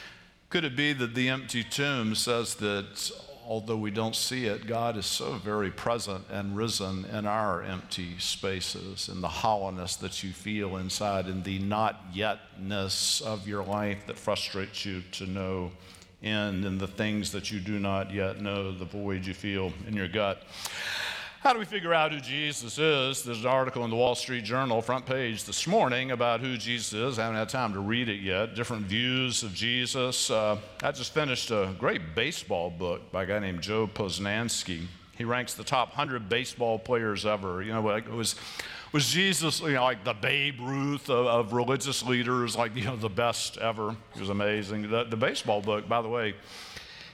Could 0.48 0.64
it 0.64 0.74
be 0.74 0.94
that 0.94 1.14
the 1.14 1.28
empty 1.28 1.62
tomb 1.62 2.14
says 2.14 2.54
that 2.56 3.12
although 3.50 3.76
we 3.76 3.90
don't 3.90 4.14
see 4.14 4.46
it, 4.46 4.64
God 4.64 4.96
is 4.96 5.04
so 5.04 5.32
very 5.32 5.72
present 5.72 6.24
and 6.30 6.56
risen 6.56 7.04
in 7.06 7.26
our 7.26 7.64
empty 7.64 8.16
spaces, 8.20 9.08
in 9.08 9.20
the 9.20 9.28
hollowness 9.28 9.96
that 9.96 10.22
you 10.22 10.30
feel 10.30 10.76
inside, 10.76 11.26
in 11.26 11.42
the 11.42 11.58
not 11.58 12.14
yetness 12.14 13.20
of 13.20 13.48
your 13.48 13.64
life 13.64 14.06
that 14.06 14.16
frustrates 14.16 14.86
you 14.86 15.02
to 15.10 15.26
no 15.26 15.72
end, 16.22 16.64
in 16.64 16.78
the 16.78 16.86
things 16.86 17.32
that 17.32 17.50
you 17.50 17.58
do 17.58 17.80
not 17.80 18.12
yet 18.12 18.40
know, 18.40 18.70
the 18.70 18.84
void 18.84 19.26
you 19.26 19.34
feel 19.34 19.72
in 19.88 19.94
your 19.94 20.06
gut. 20.06 20.44
How 21.40 21.54
do 21.54 21.58
we 21.58 21.64
figure 21.64 21.94
out 21.94 22.12
who 22.12 22.20
Jesus 22.20 22.76
is? 22.76 23.22
There's 23.22 23.40
an 23.40 23.46
article 23.46 23.82
in 23.84 23.88
the 23.88 23.96
Wall 23.96 24.14
Street 24.14 24.44
Journal, 24.44 24.82
front 24.82 25.06
page 25.06 25.44
this 25.44 25.66
morning, 25.66 26.10
about 26.10 26.40
who 26.40 26.58
Jesus 26.58 26.92
is. 26.92 27.18
I 27.18 27.22
haven't 27.22 27.38
had 27.38 27.48
time 27.48 27.72
to 27.72 27.80
read 27.80 28.10
it 28.10 28.20
yet. 28.20 28.54
Different 28.54 28.84
views 28.84 29.42
of 29.42 29.54
Jesus. 29.54 30.28
Uh, 30.28 30.58
I 30.82 30.92
just 30.92 31.14
finished 31.14 31.50
a 31.50 31.74
great 31.78 32.14
baseball 32.14 32.68
book 32.68 33.10
by 33.10 33.22
a 33.22 33.26
guy 33.26 33.38
named 33.38 33.62
Joe 33.62 33.86
Posnanski. 33.86 34.84
He 35.16 35.24
ranks 35.24 35.54
the 35.54 35.64
top 35.64 35.88
100 35.88 36.28
baseball 36.28 36.78
players 36.78 37.24
ever. 37.24 37.62
You 37.62 37.72
know, 37.72 37.88
it 37.88 38.06
was, 38.06 38.34
was 38.92 39.08
Jesus, 39.08 39.62
you 39.62 39.72
know, 39.72 39.84
like 39.84 40.04
the 40.04 40.12
Babe 40.12 40.60
Ruth 40.60 41.08
of, 41.08 41.26
of 41.26 41.52
religious 41.54 42.02
leaders, 42.02 42.54
like, 42.54 42.76
you 42.76 42.84
know, 42.84 42.96
the 42.96 43.08
best 43.08 43.56
ever. 43.56 43.96
It 44.14 44.20
was 44.20 44.28
amazing. 44.28 44.90
The, 44.90 45.04
the 45.04 45.16
baseball 45.16 45.62
book, 45.62 45.88
by 45.88 46.02
the 46.02 46.08
way, 46.08 46.34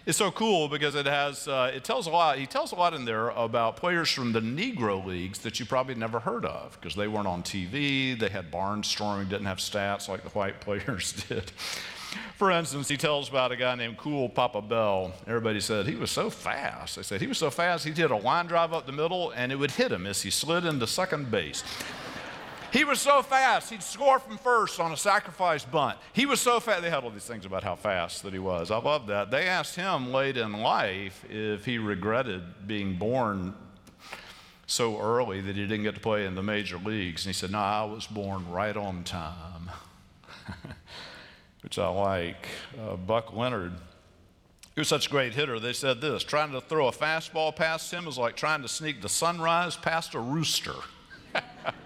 it's 0.06 0.18
so 0.18 0.30
cool 0.30 0.68
because 0.68 0.94
it 0.94 1.04
has 1.04 1.48
uh, 1.48 1.70
it 1.74 1.82
tells 1.82 2.06
a 2.06 2.10
lot 2.10 2.38
he 2.38 2.46
tells 2.46 2.70
a 2.70 2.76
lot 2.76 2.94
in 2.94 3.04
there 3.04 3.30
about 3.30 3.76
players 3.76 4.10
from 4.10 4.32
the 4.32 4.40
negro 4.40 5.04
leagues 5.04 5.40
that 5.40 5.58
you 5.58 5.66
probably 5.66 5.96
never 5.96 6.20
heard 6.20 6.44
of 6.44 6.78
because 6.80 6.94
they 6.94 7.08
weren't 7.08 7.26
on 7.26 7.42
tv 7.42 8.18
they 8.18 8.28
had 8.28 8.50
barnstorming 8.50 9.28
didn't 9.28 9.46
have 9.46 9.58
stats 9.58 10.08
like 10.08 10.22
the 10.22 10.30
white 10.30 10.60
players 10.66 11.12
did. 11.28 11.50
For 12.36 12.50
instance 12.50 12.88
he 12.88 12.96
tells 12.96 13.28
about 13.28 13.50
a 13.50 13.56
guy 13.56 13.74
named 13.74 13.98
cool 13.98 14.28
papa 14.28 14.62
bell. 14.62 15.12
Everybody 15.26 15.60
said 15.60 15.86
he 15.86 15.96
was 15.96 16.10
so 16.10 16.30
fast 16.30 16.96
they 16.96 17.02
said 17.02 17.20
he 17.20 17.26
was 17.26 17.38
so 17.38 17.50
fast 17.50 17.84
he 17.84 17.90
did 17.90 18.12
a 18.12 18.16
line 18.16 18.46
drive 18.46 18.72
up 18.72 18.86
the 18.86 18.92
middle 18.92 19.32
and 19.32 19.50
it 19.50 19.56
would 19.56 19.72
hit 19.72 19.90
him 19.90 20.06
as 20.06 20.22
he 20.22 20.30
slid 20.30 20.64
into 20.64 20.86
second 20.86 21.30
base 21.32 21.64
he 22.76 22.84
was 22.84 23.00
so 23.00 23.22
fast, 23.22 23.70
he'd 23.70 23.82
score 23.82 24.18
from 24.18 24.36
first 24.36 24.80
on 24.80 24.92
a 24.92 24.98
sacrifice 24.98 25.64
bunt. 25.64 25.96
He 26.12 26.26
was 26.26 26.40
so 26.40 26.60
fast. 26.60 26.82
They 26.82 26.90
had 26.90 27.04
all 27.04 27.10
these 27.10 27.24
things 27.24 27.46
about 27.46 27.64
how 27.64 27.74
fast 27.74 28.22
that 28.24 28.34
he 28.34 28.38
was. 28.38 28.70
I 28.70 28.76
love 28.76 29.06
that. 29.06 29.30
They 29.30 29.46
asked 29.46 29.76
him 29.76 30.12
late 30.12 30.36
in 30.36 30.52
life 30.52 31.24
if 31.30 31.64
he 31.64 31.78
regretted 31.78 32.66
being 32.66 32.96
born 32.96 33.54
so 34.66 35.00
early 35.00 35.40
that 35.40 35.56
he 35.56 35.62
didn't 35.62 35.84
get 35.84 35.94
to 35.94 36.00
play 36.02 36.26
in 36.26 36.34
the 36.34 36.42
major 36.42 36.76
leagues. 36.76 37.24
And 37.24 37.34
he 37.34 37.38
said, 37.38 37.50
No, 37.50 37.60
I 37.60 37.84
was 37.84 38.06
born 38.06 38.50
right 38.50 38.76
on 38.76 39.04
time, 39.04 39.70
which 41.62 41.78
I 41.78 41.88
like. 41.88 42.46
Uh, 42.78 42.96
Buck 42.96 43.32
Leonard. 43.32 43.72
He 44.74 44.80
was 44.82 44.88
such 44.88 45.06
a 45.06 45.10
great 45.10 45.32
hitter. 45.32 45.58
They 45.58 45.72
said 45.72 46.02
this 46.02 46.22
trying 46.22 46.52
to 46.52 46.60
throw 46.60 46.88
a 46.88 46.92
fastball 46.92 47.56
past 47.56 47.90
him 47.90 48.06
is 48.06 48.18
like 48.18 48.36
trying 48.36 48.60
to 48.60 48.68
sneak 48.68 49.00
the 49.00 49.08
sunrise 49.08 49.76
past 49.76 50.14
a 50.14 50.20
rooster. 50.20 50.74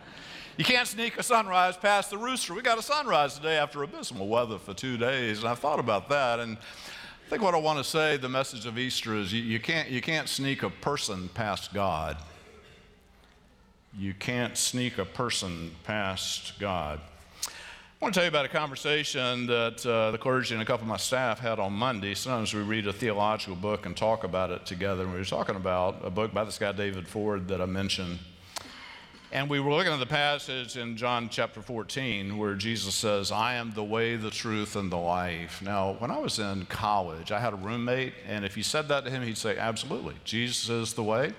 You 0.61 0.65
can't 0.65 0.87
sneak 0.87 1.17
a 1.17 1.23
sunrise 1.23 1.79
past 1.79 2.11
the 2.11 2.19
rooster. 2.19 2.53
We 2.53 2.61
got 2.61 2.79
a 2.79 2.83
sunrise 2.83 3.35
today 3.35 3.57
after 3.57 3.83
abysmal 3.83 4.29
weather 4.29 4.59
for 4.59 4.75
two 4.75 4.99
days, 4.99 5.39
and 5.39 5.49
I 5.49 5.55
thought 5.55 5.81
about 5.81 6.11
that. 6.11 6.39
And 6.39 6.59
I 6.59 7.31
think 7.31 7.41
what 7.41 7.55
I 7.55 7.57
want 7.57 7.79
to 7.79 7.83
say, 7.83 8.19
the 8.19 8.29
message 8.29 8.67
of 8.67 8.79
Easter 8.79 9.17
is 9.17 9.33
you, 9.33 9.41
you, 9.41 9.59
can't, 9.59 9.89
you 9.89 10.03
can't 10.03 10.29
sneak 10.29 10.63
a 10.63 10.69
person 10.69 11.31
past 11.33 11.73
God. 11.73 12.19
You 13.97 14.13
can't 14.13 14.55
sneak 14.55 14.99
a 14.99 15.07
person 15.07 15.71
past 15.85 16.59
God. 16.59 17.01
I 17.47 17.49
want 17.99 18.13
to 18.13 18.19
tell 18.19 18.25
you 18.27 18.29
about 18.29 18.45
a 18.45 18.51
conversation 18.51 19.47
that 19.47 19.87
uh, 19.87 20.11
the 20.11 20.19
clergy 20.19 20.55
and 20.55 20.61
a 20.61 20.67
couple 20.67 20.85
of 20.85 20.89
my 20.89 20.99
staff 20.99 21.39
had 21.39 21.59
on 21.59 21.73
Monday. 21.73 22.13
Sometimes 22.13 22.53
we 22.53 22.61
read 22.61 22.87
a 22.87 22.93
theological 22.93 23.57
book 23.57 23.87
and 23.87 23.97
talk 23.97 24.25
about 24.25 24.51
it 24.51 24.67
together. 24.67 25.05
And 25.05 25.13
we 25.15 25.21
were 25.21 25.25
talking 25.25 25.57
about 25.57 26.05
a 26.05 26.11
book 26.11 26.35
by 26.35 26.45
this 26.45 26.59
guy, 26.59 26.73
David 26.73 27.09
Ford, 27.09 27.49
that 27.49 27.63
I 27.63 27.67
mentioned 27.67 28.19
and 29.33 29.49
we 29.49 29.61
were 29.61 29.71
looking 29.71 29.93
at 29.93 30.01
the 30.01 30.07
passage 30.07 30.77
in 30.77 30.97
John 30.97 31.29
chapter 31.29 31.63
14 31.63 32.37
where 32.37 32.55
Jesus 32.55 32.97
says, 32.97 33.31
I 33.31 33.55
am 33.55 33.71
the 33.73 33.85
way, 33.85 34.17
the 34.17 34.31
truth, 34.31 34.75
and 34.75 34.91
the 34.91 34.97
life. 34.97 35.63
Now, 35.63 35.93
when 36.01 36.11
I 36.11 36.19
was 36.19 36.41
in 36.41 36.67
college, 36.67 37.31
I 37.31 37.39
had 37.39 37.53
a 37.53 37.57
roommate, 37.57 38.13
and 38.27 38.45
if 38.45 38.57
you 38.57 38.65
said 38.65 38.89
that 38.89 39.05
to 39.05 39.11
him, 39.11 39.23
he'd 39.23 39.39
say, 39.39 39.57
Absolutely. 39.57 40.17
Jesus 40.25 40.69
is 40.69 40.95
the 40.95 41.05
way. 41.05 41.33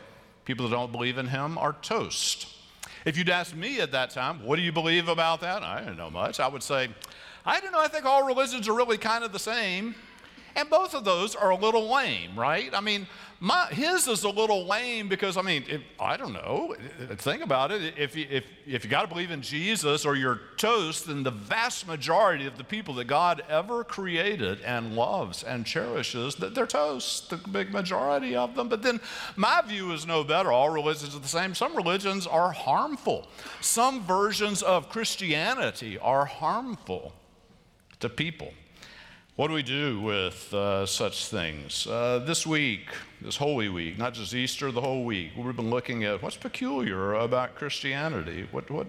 People 0.45 0.69
that 0.69 0.75
don't 0.75 0.91
believe 0.91 1.17
in 1.17 1.27
him 1.27 1.57
are 1.57 1.73
toast. 1.81 2.47
If 3.03 3.17
you'd 3.17 3.29
asked 3.29 3.55
me 3.55 3.81
at 3.81 3.91
that 3.91 4.11
time, 4.11 4.45
What 4.45 4.55
do 4.55 4.61
you 4.61 4.71
believe 4.71 5.09
about 5.09 5.41
that? 5.41 5.61
I 5.61 5.79
didn't 5.79 5.97
know 5.97 6.09
much. 6.09 6.39
I 6.39 6.47
would 6.47 6.63
say, 6.63 6.87
I 7.45 7.59
don't 7.59 7.73
know. 7.73 7.81
I 7.81 7.89
think 7.89 8.05
all 8.05 8.25
religions 8.25 8.69
are 8.69 8.73
really 8.73 8.97
kind 8.97 9.25
of 9.25 9.33
the 9.33 9.39
same. 9.39 9.95
And 10.55 10.69
both 10.69 10.93
of 10.93 11.03
those 11.03 11.35
are 11.35 11.49
a 11.49 11.55
little 11.55 11.91
lame, 11.91 12.37
right? 12.37 12.73
I 12.73 12.81
mean, 12.81 13.07
my, 13.43 13.65
his 13.67 14.07
is 14.07 14.23
a 14.23 14.29
little 14.29 14.67
lame 14.67 15.09
because, 15.09 15.35
I 15.35 15.41
mean, 15.41 15.63
if, 15.67 15.81
I 15.99 16.15
don't 16.15 16.33
know. 16.33 16.75
Think 17.15 17.41
about 17.41 17.71
it. 17.71 17.95
If 17.97 18.15
you, 18.15 18.27
if, 18.29 18.43
if 18.67 18.83
you 18.83 18.89
got 18.89 19.01
to 19.01 19.07
believe 19.07 19.31
in 19.31 19.41
Jesus 19.41 20.05
or 20.05 20.15
you're 20.15 20.41
toast, 20.57 21.07
then 21.07 21.23
the 21.23 21.31
vast 21.31 21.87
majority 21.87 22.45
of 22.45 22.57
the 22.57 22.63
people 22.63 22.93
that 22.95 23.05
God 23.05 23.41
ever 23.49 23.83
created 23.83 24.61
and 24.61 24.95
loves 24.95 25.41
and 25.41 25.65
cherishes, 25.65 26.35
they're 26.35 26.67
toast, 26.67 27.31
the 27.31 27.37
big 27.37 27.71
majority 27.71 28.35
of 28.35 28.53
them. 28.53 28.69
But 28.69 28.83
then 28.83 29.01
my 29.35 29.63
view 29.65 29.91
is 29.91 30.05
no 30.05 30.23
better. 30.23 30.51
All 30.51 30.69
religions 30.69 31.15
are 31.15 31.19
the 31.19 31.27
same. 31.27 31.55
Some 31.55 31.75
religions 31.75 32.27
are 32.27 32.51
harmful, 32.51 33.27
some 33.59 34.03
versions 34.03 34.61
of 34.61 34.87
Christianity 34.89 35.97
are 35.97 36.25
harmful 36.25 37.13
to 38.01 38.07
people. 38.07 38.53
What 39.41 39.47
do 39.47 39.55
we 39.55 39.63
do 39.63 39.99
with 39.99 40.53
uh, 40.53 40.85
such 40.85 41.25
things? 41.25 41.87
Uh, 41.87 42.19
this 42.23 42.45
week, 42.45 42.89
this 43.19 43.35
Holy 43.35 43.69
Week, 43.69 43.97
not 43.97 44.13
just 44.13 44.35
Easter, 44.35 44.71
the 44.71 44.81
whole 44.81 45.03
week, 45.03 45.31
we've 45.35 45.55
been 45.55 45.71
looking 45.71 46.03
at 46.03 46.21
what's 46.21 46.37
peculiar 46.37 47.15
about 47.15 47.55
Christianity. 47.55 48.47
What, 48.51 48.69
what 48.69 48.85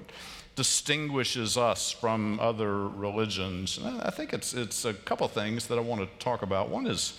distinguishes 0.54 1.56
us 1.56 1.90
from 1.90 2.38
other 2.38 2.86
religions. 2.86 3.78
And 3.78 4.02
I 4.02 4.10
think 4.10 4.34
it's, 4.34 4.52
it's 4.52 4.84
a 4.84 4.92
couple 4.92 5.26
things 5.26 5.68
that 5.68 5.78
I 5.78 5.80
want 5.80 6.02
to 6.02 6.18
talk 6.22 6.42
about. 6.42 6.68
One 6.68 6.86
is, 6.86 7.18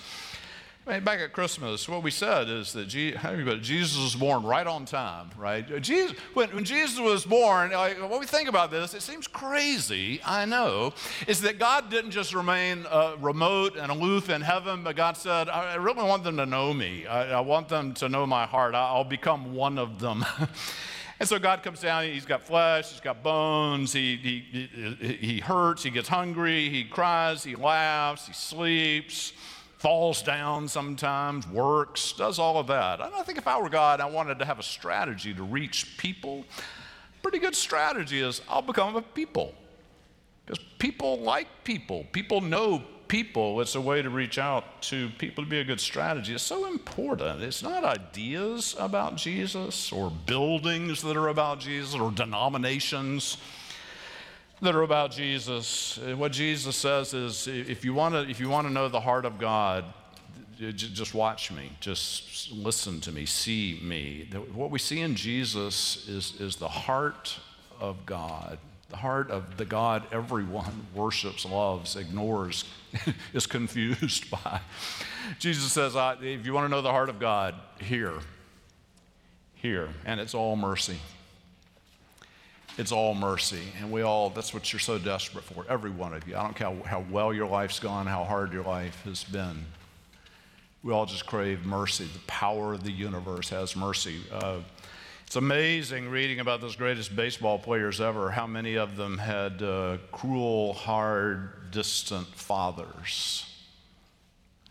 back 0.85 1.19
at 1.21 1.31
Christmas, 1.31 1.87
what 1.87 2.03
we 2.03 2.11
said 2.11 2.49
is 2.49 2.73
that 2.73 2.87
Jesus 2.87 3.97
was 3.97 4.15
born 4.15 4.43
right 4.43 4.67
on 4.67 4.83
time, 4.83 5.29
right? 5.37 5.81
Jesus, 5.81 6.17
when, 6.33 6.49
when 6.49 6.65
Jesus 6.65 6.99
was 6.99 7.25
born, 7.25 7.71
like, 7.71 7.97
when 8.01 8.19
we 8.19 8.25
think 8.25 8.49
about 8.49 8.69
this, 8.69 8.93
it 8.93 9.01
seems 9.01 9.25
crazy, 9.25 10.19
I 10.25 10.43
know, 10.43 10.93
is 11.25 11.41
that 11.41 11.57
God 11.57 11.89
didn't 11.89 12.11
just 12.11 12.33
remain 12.33 12.85
uh, 12.89 13.15
remote 13.19 13.77
and 13.77 13.91
aloof 13.91 14.29
in 14.29 14.41
heaven, 14.41 14.83
but 14.83 14.97
God 14.97 15.15
said, 15.15 15.47
I 15.47 15.75
really 15.75 16.03
want 16.03 16.25
them 16.25 16.35
to 16.35 16.45
know 16.45 16.73
me. 16.73 17.05
I, 17.07 17.37
I 17.37 17.39
want 17.39 17.69
them 17.69 17.93
to 17.95 18.09
know 18.09 18.25
my 18.25 18.45
heart. 18.45 18.75
I'll 18.75 19.05
become 19.05 19.55
one 19.55 19.77
of 19.77 19.99
them. 19.99 20.25
And 21.19 21.29
so 21.29 21.39
God 21.39 21.63
comes 21.63 21.79
down, 21.79 22.03
he's 22.03 22.25
got 22.25 22.41
flesh, 22.41 22.91
he's 22.91 22.99
got 22.99 23.23
bones, 23.23 23.93
he, 23.93 24.17
he, 24.17 25.15
he 25.15 25.39
hurts, 25.39 25.83
he 25.83 25.89
gets 25.89 26.09
hungry, 26.09 26.69
he 26.69 26.83
cries, 26.83 27.45
he 27.45 27.55
laughs, 27.55 28.27
he 28.27 28.33
sleeps 28.33 29.31
falls 29.83 30.21
down 30.21 30.65
sometimes, 30.65 31.45
works, 31.45 32.13
does 32.13 32.39
all 32.39 32.57
of 32.57 32.67
that. 32.67 33.01
And 33.01 33.13
I 33.13 33.21
think 33.23 33.37
if 33.37 33.49
I 33.49 33.59
were 33.61 33.67
God, 33.67 33.99
I 33.99 34.05
wanted 34.05 34.39
to 34.39 34.45
have 34.45 34.57
a 34.57 34.63
strategy 34.63 35.33
to 35.33 35.43
reach 35.43 35.97
people. 35.97 36.45
Pretty 37.21 37.37
good 37.37 37.53
strategy 37.53 38.21
is 38.21 38.39
I'll 38.47 38.61
become 38.61 38.95
a 38.95 39.01
people. 39.01 39.53
Because 40.45 40.63
people 40.79 41.19
like 41.19 41.65
people, 41.65 42.05
people 42.13 42.39
know 42.39 42.81
people. 43.09 43.59
It's 43.59 43.75
a 43.75 43.81
way 43.81 44.01
to 44.01 44.09
reach 44.09 44.39
out 44.39 44.81
to 44.83 45.09
people 45.17 45.43
to 45.43 45.49
be 45.49 45.59
a 45.59 45.65
good 45.65 45.81
strategy. 45.81 46.33
It's 46.33 46.43
so 46.43 46.65
important. 46.65 47.41
It's 47.41 47.61
not 47.61 47.83
ideas 47.83 48.77
about 48.79 49.17
Jesus 49.17 49.91
or 49.91 50.09
buildings 50.09 51.01
that 51.01 51.17
are 51.17 51.27
about 51.27 51.59
Jesus 51.59 51.93
or 51.93 52.09
denominations 52.09 53.35
that 54.63 54.75
are 54.75 54.81
about 54.81 55.11
Jesus. 55.11 55.99
What 56.15 56.31
Jesus 56.31 56.75
says 56.75 57.13
is 57.13 57.47
if 57.47 57.85
you 57.85 57.93
want 57.93 58.15
to 58.15 58.21
if 58.29 58.39
you 58.39 58.49
want 58.49 58.67
to 58.67 58.73
know 58.73 58.89
the 58.89 58.99
heart 58.99 59.25
of 59.25 59.37
God, 59.37 59.85
just 60.57 61.13
watch 61.13 61.51
me, 61.51 61.71
just 61.79 62.51
listen 62.51 63.01
to 63.01 63.11
me, 63.11 63.25
see 63.25 63.79
me. 63.83 64.29
What 64.53 64.71
we 64.71 64.79
see 64.79 65.01
in 65.01 65.15
Jesus 65.15 66.07
is, 66.07 66.39
is 66.39 66.55
the 66.55 66.67
heart 66.67 67.37
of 67.79 68.05
God, 68.05 68.57
the 68.89 68.97
heart 68.97 69.29
of 69.31 69.57
the 69.57 69.65
God 69.65 70.03
everyone 70.11 70.87
worships, 70.93 71.45
loves, 71.45 71.95
ignores, 71.95 72.65
is 73.33 73.45
confused 73.45 74.29
by. 74.43 74.61
Jesus 75.39 75.71
says, 75.71 75.95
if 76.21 76.45
you 76.45 76.53
want 76.53 76.65
to 76.65 76.69
know 76.69 76.81
the 76.81 76.91
heart 76.91 77.09
of 77.09 77.19
God, 77.19 77.55
here, 77.79 78.19
here, 79.55 79.89
and 80.05 80.19
it's 80.19 80.33
all 80.33 80.55
mercy. 80.55 80.99
It's 82.77 82.91
all 82.91 83.13
mercy. 83.13 83.61
And 83.79 83.91
we 83.91 84.01
all, 84.01 84.29
that's 84.29 84.53
what 84.53 84.73
you're 84.73 84.79
so 84.79 84.97
desperate 84.97 85.43
for, 85.43 85.65
every 85.69 85.91
one 85.91 86.13
of 86.13 86.27
you. 86.27 86.35
I 86.35 86.43
don't 86.43 86.55
care 86.55 86.73
how 86.85 87.05
well 87.11 87.33
your 87.33 87.47
life's 87.47 87.79
gone, 87.79 88.07
how 88.07 88.23
hard 88.23 88.51
your 88.51 88.63
life 88.63 89.03
has 89.03 89.23
been. 89.23 89.65
We 90.81 90.91
all 90.91 91.05
just 91.05 91.25
crave 91.25 91.65
mercy. 91.65 92.05
The 92.05 92.19
power 92.27 92.73
of 92.73 92.83
the 92.83 92.91
universe 92.91 93.49
has 93.49 93.75
mercy. 93.75 94.21
Uh, 94.31 94.59
it's 95.25 95.35
amazing 95.35 96.09
reading 96.09 96.39
about 96.39 96.61
those 96.61 96.75
greatest 96.75 97.15
baseball 97.15 97.57
players 97.57 98.01
ever, 98.01 98.31
how 98.31 98.47
many 98.47 98.75
of 98.75 98.97
them 98.97 99.17
had 99.17 99.61
uh, 99.61 99.97
cruel, 100.11 100.73
hard, 100.73 101.71
distant 101.71 102.27
fathers. 102.27 103.45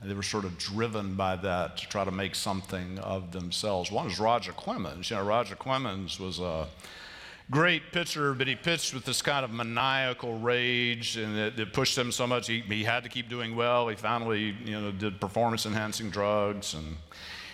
And 0.01 0.11
they 0.11 0.15
were 0.15 0.23
sort 0.23 0.45
of 0.45 0.59
driven 0.59 1.15
by 1.15 1.37
that 1.37 1.79
to 1.79 1.89
try 1.89 2.05
to 2.05 2.11
make 2.11 2.35
something 2.35 2.99
of 2.99 3.33
themselves. 3.33 3.91
One 3.91 4.07
was 4.07 4.21
Roger 4.21 4.53
Clemens. 4.53 5.11
You 5.11 5.17
know, 5.17 5.23
Roger 5.23 5.55
Clemens 5.55 6.21
was 6.21 6.41
a 6.41 6.67
great 7.51 7.93
pitcher, 7.93 8.35
but 8.35 8.47
he 8.47 8.55
pitched 8.55 8.95
with 8.95 9.05
this 9.05 9.23
kind 9.23 9.45
of 9.45 9.51
maniacal 9.51 10.39
rage, 10.39 11.17
and 11.17 11.37
it, 11.37 11.59
it 11.59 11.73
pushed 11.73 11.97
him 11.97 12.13
so 12.13 12.27
much 12.27 12.47
he, 12.47 12.61
he, 12.61 12.85
had 12.85 13.03
to 13.03 13.09
keep 13.09 13.29
doing 13.29 13.57
well. 13.57 13.89
He 13.89 13.97
finally, 13.97 14.55
you 14.65 14.81
know, 14.81 14.93
did 14.93 15.21
performance-enhancing 15.21 16.11
drugs, 16.11 16.75
and 16.75 16.97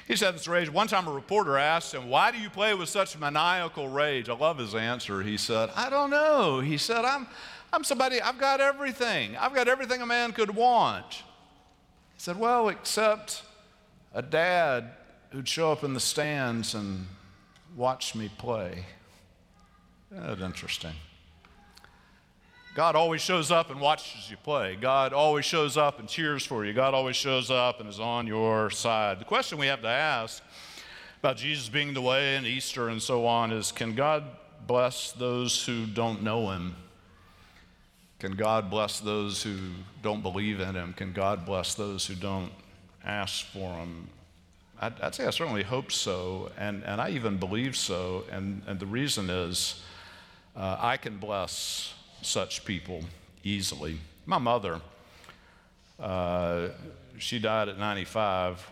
he 0.07 0.15
had 0.15 0.35
this 0.35 0.49
rage. 0.49 0.71
One 0.71 0.89
time, 0.89 1.07
a 1.07 1.13
reporter 1.13 1.59
asked 1.59 1.93
him, 1.93 2.09
"Why 2.09 2.31
do 2.31 2.39
you 2.39 2.51
play 2.51 2.75
with 2.75 2.89
such 2.89 3.19
maniacal 3.19 3.89
rage?" 3.89 4.29
I 4.29 4.35
love 4.35 4.59
his 4.59 4.75
answer. 4.75 5.23
He 5.23 5.37
said, 5.37 5.71
"I 5.77 5.91
don't 5.91 6.11
know." 6.11 6.61
He 6.61 6.79
said, 6.79 7.05
"I'm, 7.05 7.27
I'm 7.73 7.85
somebody. 7.85 8.21
I've 8.21 8.39
got 8.39 8.61
everything. 8.61 9.37
I've 9.37 9.55
got 9.55 9.69
everything 9.69 10.01
a 10.01 10.07
man 10.07 10.33
could 10.33 10.55
want." 10.55 11.13
He 12.15 12.19
said, 12.19 12.39
"Well, 12.39 12.69
except 12.69 13.43
a 14.15 14.23
dad 14.23 14.93
who'd 15.31 15.49
show 15.49 15.73
up 15.73 15.85
in 15.85 15.93
the 15.93 16.01
stands 16.01 16.75
and 16.75 17.07
watch 17.77 18.15
me 18.15 18.31
play." 18.39 18.87
That's 20.11 20.41
interesting. 20.41 20.95
God 22.75 22.95
always 22.95 23.21
shows 23.21 23.51
up 23.51 23.71
and 23.71 23.81
watches 23.81 24.31
you 24.31 24.37
play. 24.37 24.77
God 24.81 25.13
always 25.13 25.45
shows 25.45 25.77
up 25.77 25.99
and 25.99 26.09
cheers 26.09 26.47
for 26.47 26.65
you. 26.65 26.73
God 26.73 26.95
always 26.95 27.17
shows 27.17 27.51
up 27.51 27.81
and 27.81 27.89
is 27.89 27.99
on 27.99 28.27
your 28.27 28.71
side. 28.71 29.19
The 29.19 29.25
question 29.25 29.59
we 29.59 29.67
have 29.67 29.83
to 29.83 29.89
ask 29.89 30.43
about 31.19 31.37
Jesus 31.37 31.69
being 31.69 31.93
the 31.93 32.01
way 32.01 32.37
and 32.37 32.47
Easter 32.47 32.89
and 32.89 33.03
so 33.03 33.27
on 33.27 33.51
is 33.51 33.73
can 33.73 33.95
God 33.95 34.25
bless 34.67 35.13
those 35.13 35.65
who 35.65 35.87
don't 35.87 36.23
know 36.23 36.51
him? 36.51 36.77
Can 38.21 38.33
God 38.33 38.71
bless 38.71 39.01
those 39.01 39.43
who 39.43 39.57
don't 40.03 40.23
believe 40.23 40.61
in 40.61 40.75
him? 40.75 40.93
Can 40.93 41.13
God 41.13 41.45
bless 41.45 41.75
those 41.75 42.07
who 42.07 42.15
don't 42.15 42.53
ask 43.05 43.45
for 43.47 43.73
him? 43.75 44.09
I'd, 44.81 45.01
I'd 45.01 45.15
say 45.15 45.27
I 45.27 45.31
certainly 45.31 45.65
hope 45.65 45.91
so, 45.91 46.51
and, 46.57 46.85
and 46.85 47.01
I 47.01 47.11
even 47.11 47.39
believe 47.39 47.77
so. 47.77 48.25
And, 48.31 48.63
and 48.67 48.79
the 48.79 48.87
reason 48.87 49.31
is 49.31 49.83
uh, 50.59 50.77
I 50.81 50.97
can 50.97 51.19
bless 51.19 51.95
such 52.21 52.65
people 52.65 53.05
easily. 53.45 54.01
My 54.27 54.39
mother, 54.39 54.81
uh, 56.01 56.69
she 57.17 57.39
died 57.39 57.69
at 57.69 57.79
95. 57.79 58.69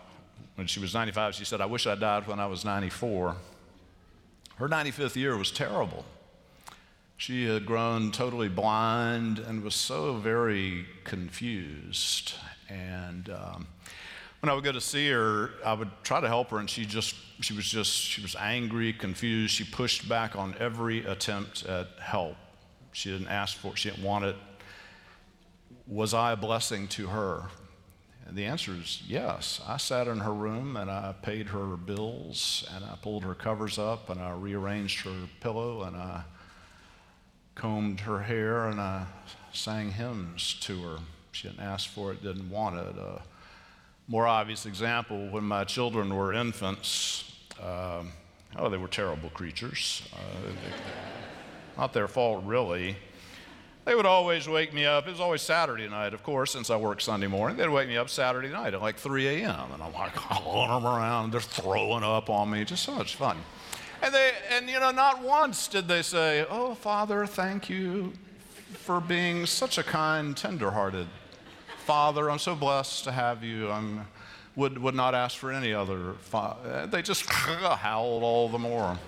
When 0.55 0.67
she 0.67 0.79
was 0.81 0.93
95, 0.93 1.35
she 1.35 1.45
said, 1.45 1.61
I 1.61 1.65
wish 1.65 1.87
I 1.87 1.95
died 1.95 2.27
when 2.27 2.39
I 2.39 2.47
was 2.47 2.65
94. 2.65 3.37
Her 4.57 4.67
95th 4.67 5.15
year 5.15 5.37
was 5.37 5.49
terrible. 5.49 6.03
She 7.15 7.45
had 7.45 7.65
grown 7.65 8.11
totally 8.11 8.49
blind 8.49 9.39
and 9.39 9.63
was 9.63 9.75
so 9.75 10.15
very 10.15 10.85
confused. 11.05 12.33
And 12.67 13.29
um, 13.29 13.67
when 14.39 14.49
I 14.49 14.53
would 14.53 14.63
go 14.63 14.71
to 14.71 14.81
see 14.81 15.09
her, 15.09 15.51
I 15.65 15.73
would 15.73 15.89
try 16.03 16.21
to 16.21 16.27
help 16.27 16.51
her, 16.51 16.59
and 16.59 16.69
she 16.69 16.85
just 16.85 17.15
she 17.41 17.53
was 17.53 17.65
just 17.65 17.91
she 17.91 18.21
was 18.21 18.35
angry, 18.35 18.93
confused. 18.93 19.53
She 19.53 19.63
pushed 19.63 20.07
back 20.07 20.35
on 20.35 20.55
every 20.59 21.05
attempt 21.05 21.65
at 21.65 21.87
help. 21.99 22.35
She 22.93 23.11
didn't 23.11 23.27
ask 23.27 23.57
for 23.57 23.69
it. 23.69 23.77
She 23.77 23.89
didn't 23.89 24.03
want 24.03 24.25
it. 24.25 24.35
Was 25.87 26.13
I 26.13 26.33
a 26.33 26.35
blessing 26.35 26.87
to 26.89 27.07
her? 27.07 27.43
And 28.27 28.35
the 28.35 28.45
answer 28.45 28.73
is 28.73 29.01
yes. 29.07 29.61
I 29.65 29.77
sat 29.77 30.07
in 30.07 30.19
her 30.19 30.33
room 30.33 30.75
and 30.75 30.91
I 30.91 31.13
paid 31.21 31.47
her 31.47 31.77
bills 31.77 32.67
and 32.75 32.83
I 32.83 32.95
pulled 33.01 33.23
her 33.23 33.33
covers 33.33 33.79
up 33.79 34.09
and 34.09 34.19
I 34.19 34.31
rearranged 34.31 35.05
her 35.05 35.15
pillow 35.39 35.83
and 35.83 35.95
I 35.95 36.23
combed 37.55 38.01
her 38.01 38.19
hair 38.19 38.67
and 38.67 38.81
I 38.81 39.05
sang 39.53 39.91
hymns 39.91 40.55
to 40.61 40.81
her. 40.81 40.97
She 41.31 41.47
didn't 41.47 41.63
ask 41.63 41.89
for 41.89 42.11
it, 42.11 42.21
didn't 42.21 42.49
want 42.49 42.77
it. 42.77 42.99
Uh, 42.99 43.19
more 44.07 44.27
obvious 44.27 44.65
example 44.65 45.29
when 45.29 45.43
my 45.43 45.63
children 45.63 46.15
were 46.15 46.33
infants, 46.33 47.31
uh, 47.61 48.03
oh, 48.57 48.69
they 48.69 48.77
were 48.77 48.87
terrible 48.87 49.29
creatures. 49.29 50.07
Uh, 50.13 50.51
not 51.77 51.93
their 51.93 52.07
fault, 52.07 52.43
really. 52.45 52.95
They 53.85 53.95
would 53.95 54.05
always 54.05 54.49
wake 54.49 54.73
me 54.73 54.85
up. 54.85 55.07
It 55.07 55.11
was 55.11 55.21
always 55.21 55.41
Saturday 55.41 55.87
night, 55.87 56.13
of 56.13 56.21
course, 56.23 56.51
since 56.51 56.69
I 56.69 56.75
work 56.75 56.99
Sunday 56.99 57.27
morning. 57.27 57.57
They'd 57.57 57.69
wake 57.69 57.87
me 57.87 57.95
up 57.95 58.09
Saturday 58.09 58.49
night 58.49 58.73
at 58.73 58.81
like 58.81 58.97
3 58.97 59.27
a.m. 59.27 59.71
And 59.73 59.81
I'm 59.81 59.93
like 59.93 60.15
hauling 60.15 60.69
them 60.69 60.85
around. 60.85 61.31
They're 61.31 61.39
throwing 61.39 62.03
up 62.03 62.29
on 62.29 62.49
me. 62.49 62.65
Just 62.65 62.83
so 62.83 62.93
much 62.93 63.15
fun. 63.15 63.37
And 64.01 64.13
they, 64.13 64.31
and 64.51 64.69
you 64.69 64.79
know, 64.79 64.91
not 64.91 65.23
once 65.23 65.67
did 65.67 65.87
they 65.87 66.01
say, 66.01 66.45
"Oh, 66.49 66.75
Father, 66.75 67.25
thank 67.25 67.69
you 67.69 68.13
for 68.73 68.99
being 68.99 69.45
such 69.45 69.77
a 69.77 69.83
kind, 69.83 70.35
tender-hearted 70.35 71.07
Father, 71.87 72.29
I'm 72.29 72.37
so 72.37 72.53
blessed 72.53 73.05
to 73.05 73.13
have 73.13 73.45
you. 73.45 73.71
I 73.71 73.81
would, 74.57 74.77
would 74.77 74.93
not 74.93 75.15
ask 75.15 75.37
for 75.37 75.53
any 75.53 75.73
other. 75.73 76.15
Fa-. 76.19 76.85
They 76.91 77.01
just 77.01 77.25
howled 77.31 78.23
all 78.23 78.49
the 78.49 78.59
more, 78.59 78.99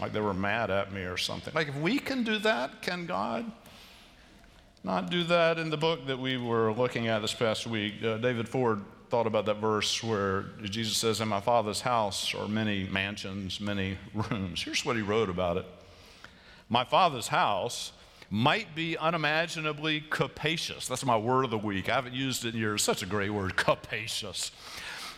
like 0.00 0.12
they 0.12 0.18
were 0.18 0.34
mad 0.34 0.72
at 0.72 0.92
me 0.92 1.02
or 1.02 1.16
something. 1.16 1.54
Like, 1.54 1.68
if 1.68 1.76
we 1.76 2.00
can 2.00 2.24
do 2.24 2.38
that, 2.38 2.82
can 2.82 3.06
God 3.06 3.48
not 4.82 5.08
do 5.08 5.22
that? 5.22 5.60
In 5.60 5.70
the 5.70 5.76
book 5.76 6.04
that 6.08 6.18
we 6.18 6.36
were 6.36 6.72
looking 6.72 7.06
at 7.06 7.20
this 7.20 7.32
past 7.32 7.64
week, 7.64 8.02
uh, 8.02 8.16
David 8.16 8.48
Ford 8.48 8.82
thought 9.08 9.28
about 9.28 9.46
that 9.46 9.58
verse 9.58 10.02
where 10.02 10.46
Jesus 10.64 10.96
says, 10.96 11.20
In 11.20 11.28
my 11.28 11.40
Father's 11.40 11.82
house 11.82 12.34
are 12.34 12.48
many 12.48 12.88
mansions, 12.88 13.60
many 13.60 13.98
rooms. 14.12 14.64
Here's 14.64 14.84
what 14.84 14.96
he 14.96 15.02
wrote 15.02 15.30
about 15.30 15.58
it 15.58 15.66
My 16.68 16.82
Father's 16.82 17.28
house 17.28 17.92
might 18.30 18.74
be 18.74 18.96
unimaginably 18.98 20.04
capacious. 20.10 20.88
That's 20.88 21.04
my 21.04 21.16
word 21.16 21.44
of 21.44 21.50
the 21.50 21.58
week. 21.58 21.88
I 21.88 21.94
haven't 21.94 22.14
used 22.14 22.44
it 22.44 22.54
in 22.54 22.60
years. 22.60 22.82
Such 22.82 23.02
a 23.02 23.06
great 23.06 23.30
word, 23.30 23.56
capacious. 23.56 24.50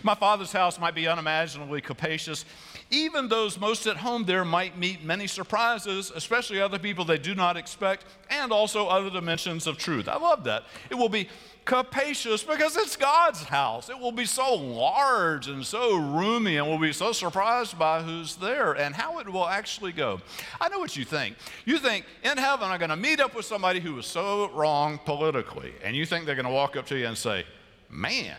My 0.03 0.15
father's 0.15 0.53
house 0.53 0.79
might 0.79 0.95
be 0.95 1.09
unimaginably 1.09 1.81
capacious. 1.81 2.45
Even 2.91 3.29
those 3.29 3.59
most 3.59 3.87
at 3.87 3.97
home 3.97 4.25
there 4.25 4.45
might 4.45 4.79
meet 4.79 5.03
many 5.03 5.27
surprises, 5.27 6.13
especially 6.15 6.61
other 6.61 6.79
people 6.79 7.05
they 7.05 7.19
do 7.19 7.35
not 7.35 7.57
expect, 7.57 8.05
and 8.31 8.53
also 8.53 8.87
other 8.87 9.11
dimensions 9.11 9.67
of 9.67 9.77
truth. 9.77 10.09
I 10.09 10.17
love 10.17 10.45
that. 10.45 10.65
It 10.89 10.95
will 10.95 11.09
be 11.09 11.29
capacious 11.69 12.43
because 12.43 12.79
it's 12.79 12.97
God's 12.97 13.43
house. 13.45 13.91
It 13.91 13.99
will 13.99 14.11
be 14.11 14.25
so 14.25 14.55
large 14.55 15.49
and 15.49 15.65
so 15.65 15.97
roomy, 15.97 16.57
and 16.57 16.67
we'll 16.67 16.79
be 16.79 16.95
so 16.95 17.13
surprised 17.13 17.79
by 17.79 18.01
who's 18.03 18.37
there 18.37 18.73
and 18.73 18.95
how 18.95 19.19
it 19.19 19.31
will 19.31 19.47
actually 19.47 19.93
go. 19.93 20.23
I 20.63 20.71
know 20.71 20.79
what 20.79 20.97
you 20.97 21.05
think. 21.05 21.37
You 21.67 21.79
think 21.79 22.07
in 22.25 22.39
heaven, 22.39 22.71
I'm 22.71 22.79
going 22.79 22.89
to 22.89 22.97
meet 22.97 23.21
up 23.21 23.35
with 23.35 23.45
somebody 23.45 23.81
who 23.81 23.95
was 23.95 24.07
so 24.07 24.51
wrong 24.53 24.99
politically, 25.05 25.75
and 25.85 25.95
you 25.95 26.07
think 26.07 26.25
they're 26.25 26.35
going 26.35 26.47
to 26.47 26.51
walk 26.51 26.75
up 26.75 26.87
to 26.87 26.99
you 26.99 27.07
and 27.07 27.17
say, 27.17 27.45
Man, 27.91 28.37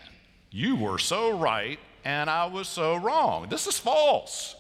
you 0.50 0.76
were 0.76 0.98
so 0.98 1.38
right, 1.38 1.80
and 2.04 2.32
I 2.32 2.48
was 2.48 2.68
so 2.68 2.96
wrong. 2.96 3.48
This 3.48 3.68
is 3.68 3.78
false. 3.78 4.56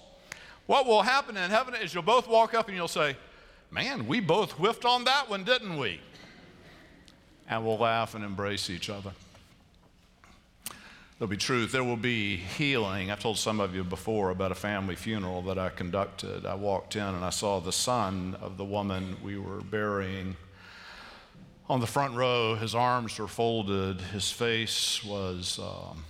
What 0.68 0.86
will 0.86 1.02
happen 1.02 1.38
in 1.38 1.50
heaven 1.50 1.74
is 1.74 1.92
you'll 1.92 2.04
both 2.04 2.28
walk 2.28 2.54
up 2.54 2.68
and 2.68 2.78
you'll 2.78 2.88
say, 2.88 3.18
Man, 3.72 4.06
we 4.06 4.20
both 4.20 4.52
whiffed 4.52 4.86
on 4.86 5.06
that 5.06 5.28
one, 5.28 5.44
didn't 5.44 5.80
we? 5.80 6.02
And 7.50 7.66
we'll 7.66 7.78
laugh 7.78 8.16
and 8.16 8.24
embrace 8.24 8.70
each 8.70 8.90
other. 8.90 9.12
There'll 11.18 11.30
be 11.30 11.36
truth. 11.36 11.74
There 11.74 11.84
will 11.84 11.98
be 11.98 12.38
healing. 12.38 13.12
I've 13.12 13.20
told 13.20 13.38
some 13.38 13.60
of 13.60 13.76
you 13.76 13.84
before 13.84 14.30
about 14.30 14.54
a 14.54 14.56
family 14.56 14.96
funeral 14.96 15.42
that 15.44 15.58
I 15.58 15.68
conducted. 15.68 16.46
I 16.46 16.56
walked 16.56 16.96
in 16.96 17.04
and 17.04 17.26
I 17.26 17.30
saw 17.32 17.60
the 17.60 17.74
son 17.74 18.38
of 18.42 18.56
the 18.56 18.64
woman 18.64 19.18
we 19.22 19.38
were 19.38 19.60
burying 19.60 20.38
on 21.70 21.82
the 21.82 21.88
front 21.88 22.16
row. 22.16 22.56
His 22.56 22.74
arms 22.74 23.20
were 23.20 23.28
folded, 23.28 24.00
his 24.00 24.32
face 24.32 25.04
was 25.04 25.60
um, 25.60 26.06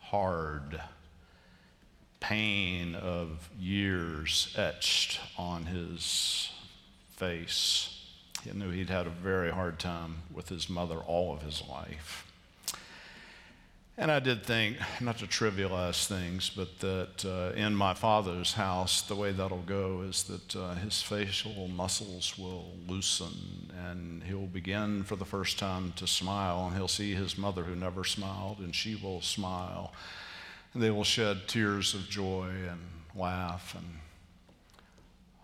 hard, 0.00 0.80
pain 2.18 2.96
of 2.96 3.48
years 3.60 4.52
etched 4.58 5.20
on 5.38 5.66
his 5.66 6.50
face. 7.10 8.01
He 8.42 8.50
knew 8.52 8.70
he'd 8.70 8.90
had 8.90 9.06
a 9.06 9.10
very 9.10 9.50
hard 9.50 9.78
time 9.78 10.22
with 10.32 10.48
his 10.48 10.68
mother 10.68 10.96
all 10.96 11.32
of 11.32 11.42
his 11.42 11.62
life. 11.68 12.26
And 13.98 14.10
I 14.10 14.20
did 14.20 14.42
think, 14.44 14.78
not 15.00 15.18
to 15.18 15.26
trivialize 15.26 16.06
things, 16.06 16.50
but 16.50 16.78
that 16.80 17.24
uh, 17.24 17.54
in 17.54 17.76
my 17.76 17.92
father's 17.92 18.54
house, 18.54 19.02
the 19.02 19.14
way 19.14 19.32
that'll 19.32 19.58
go 19.58 20.00
is 20.00 20.24
that 20.24 20.56
uh, 20.56 20.74
his 20.76 21.02
facial 21.02 21.68
muscles 21.68 22.36
will 22.38 22.72
loosen 22.88 23.70
and 23.86 24.22
he'll 24.24 24.46
begin 24.46 25.04
for 25.04 25.14
the 25.14 25.26
first 25.26 25.58
time 25.58 25.92
to 25.96 26.06
smile. 26.06 26.66
And 26.66 26.76
he'll 26.76 26.88
see 26.88 27.14
his 27.14 27.36
mother, 27.36 27.64
who 27.64 27.76
never 27.76 28.02
smiled, 28.02 28.58
and 28.60 28.74
she 28.74 28.96
will 28.96 29.20
smile. 29.20 29.92
And 30.72 30.82
they 30.82 30.90
will 30.90 31.04
shed 31.04 31.46
tears 31.46 31.94
of 31.94 32.08
joy 32.08 32.48
and 32.48 32.80
laugh 33.14 33.74
and 33.76 33.86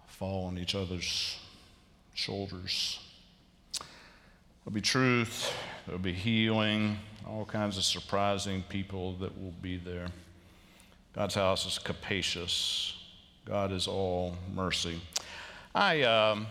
fall 0.07 0.47
on 0.47 0.59
each 0.59 0.75
other's 0.75 1.37
shoulders. 2.19 2.99
There'll 4.65 4.75
be 4.75 4.81
truth, 4.81 5.53
there'll 5.87 6.01
be 6.01 6.13
healing, 6.13 6.99
all 7.25 7.45
kinds 7.45 7.79
of 7.79 7.85
surprising 7.85 8.65
people 8.69 9.13
that 9.19 9.41
will 9.41 9.55
be 9.63 9.77
there. 9.77 10.09
God's 11.15 11.37
house 11.37 11.65
is 11.65 11.79
capacious. 11.79 12.97
God 13.45 13.71
is 13.71 13.87
all 13.87 14.35
mercy. 14.53 15.01
I, 15.73 16.03
um, 16.03 16.49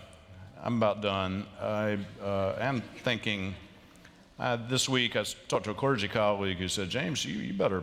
I'm 0.64 0.78
about 0.78 1.02
done. 1.02 1.44
I 1.60 1.98
uh, 2.22 2.56
am 2.58 2.80
thinking 3.04 3.54
uh, 4.38 4.56
this 4.70 4.88
week 4.88 5.16
I 5.16 5.24
talked 5.48 5.64
to 5.64 5.72
a 5.72 5.74
clergy 5.74 6.08
colleague 6.08 6.56
who 6.56 6.68
said, 6.68 6.88
James, 6.88 7.26
you, 7.26 7.34
you, 7.34 7.52
better, 7.52 7.82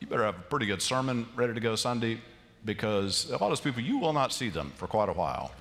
you 0.00 0.06
better 0.06 0.24
have 0.24 0.38
a 0.38 0.42
pretty 0.48 0.64
good 0.64 0.80
sermon 0.80 1.28
ready 1.36 1.52
to 1.52 1.60
go 1.60 1.76
Sunday 1.76 2.22
because 2.64 3.26
a 3.28 3.32
lot 3.32 3.42
of 3.42 3.50
those 3.50 3.60
people, 3.60 3.82
you 3.82 3.98
will 3.98 4.14
not 4.14 4.32
see 4.32 4.48
them 4.48 4.72
for 4.76 4.86
quite 4.86 5.10
a 5.10 5.12
while. 5.12 5.52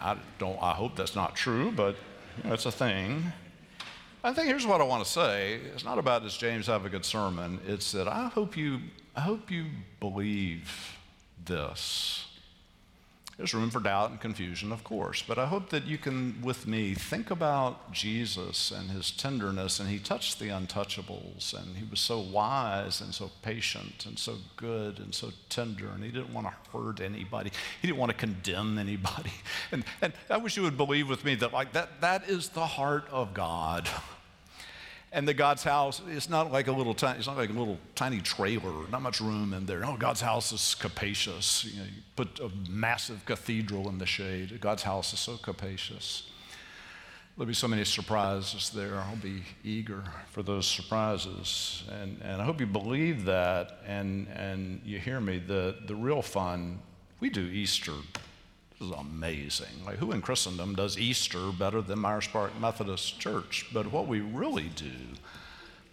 I 0.00 0.16
don't. 0.38 0.60
I 0.62 0.72
hope 0.72 0.96
that's 0.96 1.14
not 1.14 1.34
true, 1.36 1.70
but 1.70 1.96
you 2.38 2.48
know, 2.48 2.54
it's 2.54 2.66
a 2.66 2.72
thing. 2.72 3.32
I 4.22 4.32
think 4.32 4.48
here's 4.48 4.66
what 4.66 4.80
I 4.80 4.84
want 4.84 5.04
to 5.04 5.10
say. 5.10 5.60
It's 5.74 5.84
not 5.84 5.98
about 5.98 6.22
does 6.22 6.36
James 6.36 6.66
have 6.66 6.84
a 6.84 6.88
good 6.88 7.04
sermon. 7.04 7.60
It's 7.66 7.92
that 7.92 8.08
I 8.08 8.28
hope 8.28 8.56
you. 8.56 8.80
I 9.16 9.20
hope 9.20 9.50
you 9.50 9.66
believe 9.98 10.96
this. 11.44 12.26
There's 13.40 13.54
room 13.54 13.70
for 13.70 13.80
doubt 13.80 14.10
and 14.10 14.20
confusion, 14.20 14.70
of 14.70 14.84
course, 14.84 15.24
but 15.26 15.38
I 15.38 15.46
hope 15.46 15.70
that 15.70 15.86
you 15.86 15.96
can, 15.96 16.42
with 16.42 16.66
me, 16.66 16.92
think 16.92 17.30
about 17.30 17.90
Jesus 17.90 18.70
and 18.70 18.90
his 18.90 19.10
tenderness, 19.10 19.80
and 19.80 19.88
he 19.88 19.98
touched 19.98 20.38
the 20.38 20.48
untouchables, 20.48 21.54
and 21.54 21.78
he 21.78 21.86
was 21.90 22.00
so 22.00 22.20
wise 22.20 23.00
and 23.00 23.14
so 23.14 23.30
patient 23.40 24.04
and 24.04 24.18
so 24.18 24.36
good 24.56 24.98
and 24.98 25.14
so 25.14 25.30
tender, 25.48 25.88
and 25.88 26.04
he 26.04 26.10
didn't 26.10 26.34
want 26.34 26.48
to 26.48 26.78
hurt 26.78 27.00
anybody. 27.00 27.50
He 27.80 27.88
didn't 27.88 27.98
want 27.98 28.12
to 28.12 28.18
condemn 28.18 28.76
anybody. 28.76 29.32
And, 29.72 29.84
and 30.02 30.12
I 30.28 30.36
wish 30.36 30.56
you 30.56 30.64
would 30.64 30.76
believe 30.76 31.08
with 31.08 31.24
me 31.24 31.34
that 31.36 31.52
like 31.52 31.72
that, 31.72 32.02
that 32.02 32.28
is 32.28 32.50
the 32.50 32.66
heart 32.66 33.04
of 33.10 33.32
God. 33.32 33.88
And 35.12 35.26
the 35.26 35.34
God's 35.34 35.64
house 35.64 36.00
is 36.08 36.30
not 36.30 36.52
like 36.52 36.68
a 36.68 36.72
little 36.72 36.94
tiny, 36.94 37.18
it's 37.18 37.26
not 37.26 37.36
like 37.36 37.50
a 37.50 37.52
little 37.52 37.78
tiny 37.96 38.20
trailer, 38.20 38.88
not 38.90 39.02
much 39.02 39.20
room 39.20 39.52
in 39.52 39.66
there. 39.66 39.80
No, 39.80 39.96
God's 39.96 40.20
house 40.20 40.52
is 40.52 40.76
capacious. 40.76 41.64
You, 41.64 41.80
know, 41.80 41.86
you 41.86 42.02
put 42.14 42.38
a 42.38 42.48
massive 42.70 43.24
cathedral 43.24 43.88
in 43.88 43.98
the 43.98 44.06
shade. 44.06 44.56
God's 44.60 44.84
house 44.84 45.12
is 45.12 45.18
so 45.18 45.36
capacious. 45.36 46.30
There'll 47.36 47.48
be 47.48 47.54
so 47.54 47.66
many 47.66 47.84
surprises 47.84 48.70
there. 48.70 48.98
I'll 48.98 49.16
be 49.16 49.42
eager 49.64 50.04
for 50.28 50.42
those 50.42 50.66
surprises. 50.66 51.84
And, 51.90 52.20
and 52.22 52.40
I 52.40 52.44
hope 52.44 52.60
you 52.60 52.66
believe 52.66 53.24
that 53.24 53.78
and, 53.86 54.28
and 54.28 54.80
you 54.84 54.98
hear 54.98 55.20
me. 55.20 55.38
The, 55.38 55.76
the 55.86 55.94
real 55.94 56.22
fun, 56.22 56.80
we 57.18 57.30
do 57.30 57.46
Easter 57.46 57.94
this 58.80 58.88
is 58.88 58.94
amazing. 58.94 59.84
Like, 59.84 59.98
who 59.98 60.12
in 60.12 60.22
Christendom 60.22 60.74
does 60.74 60.98
Easter 60.98 61.50
better 61.52 61.82
than 61.82 61.98
Myers 61.98 62.26
Park 62.26 62.58
Methodist 62.58 63.20
Church? 63.20 63.66
But 63.72 63.92
what 63.92 64.06
we 64.06 64.20
really 64.20 64.70
do 64.74 64.92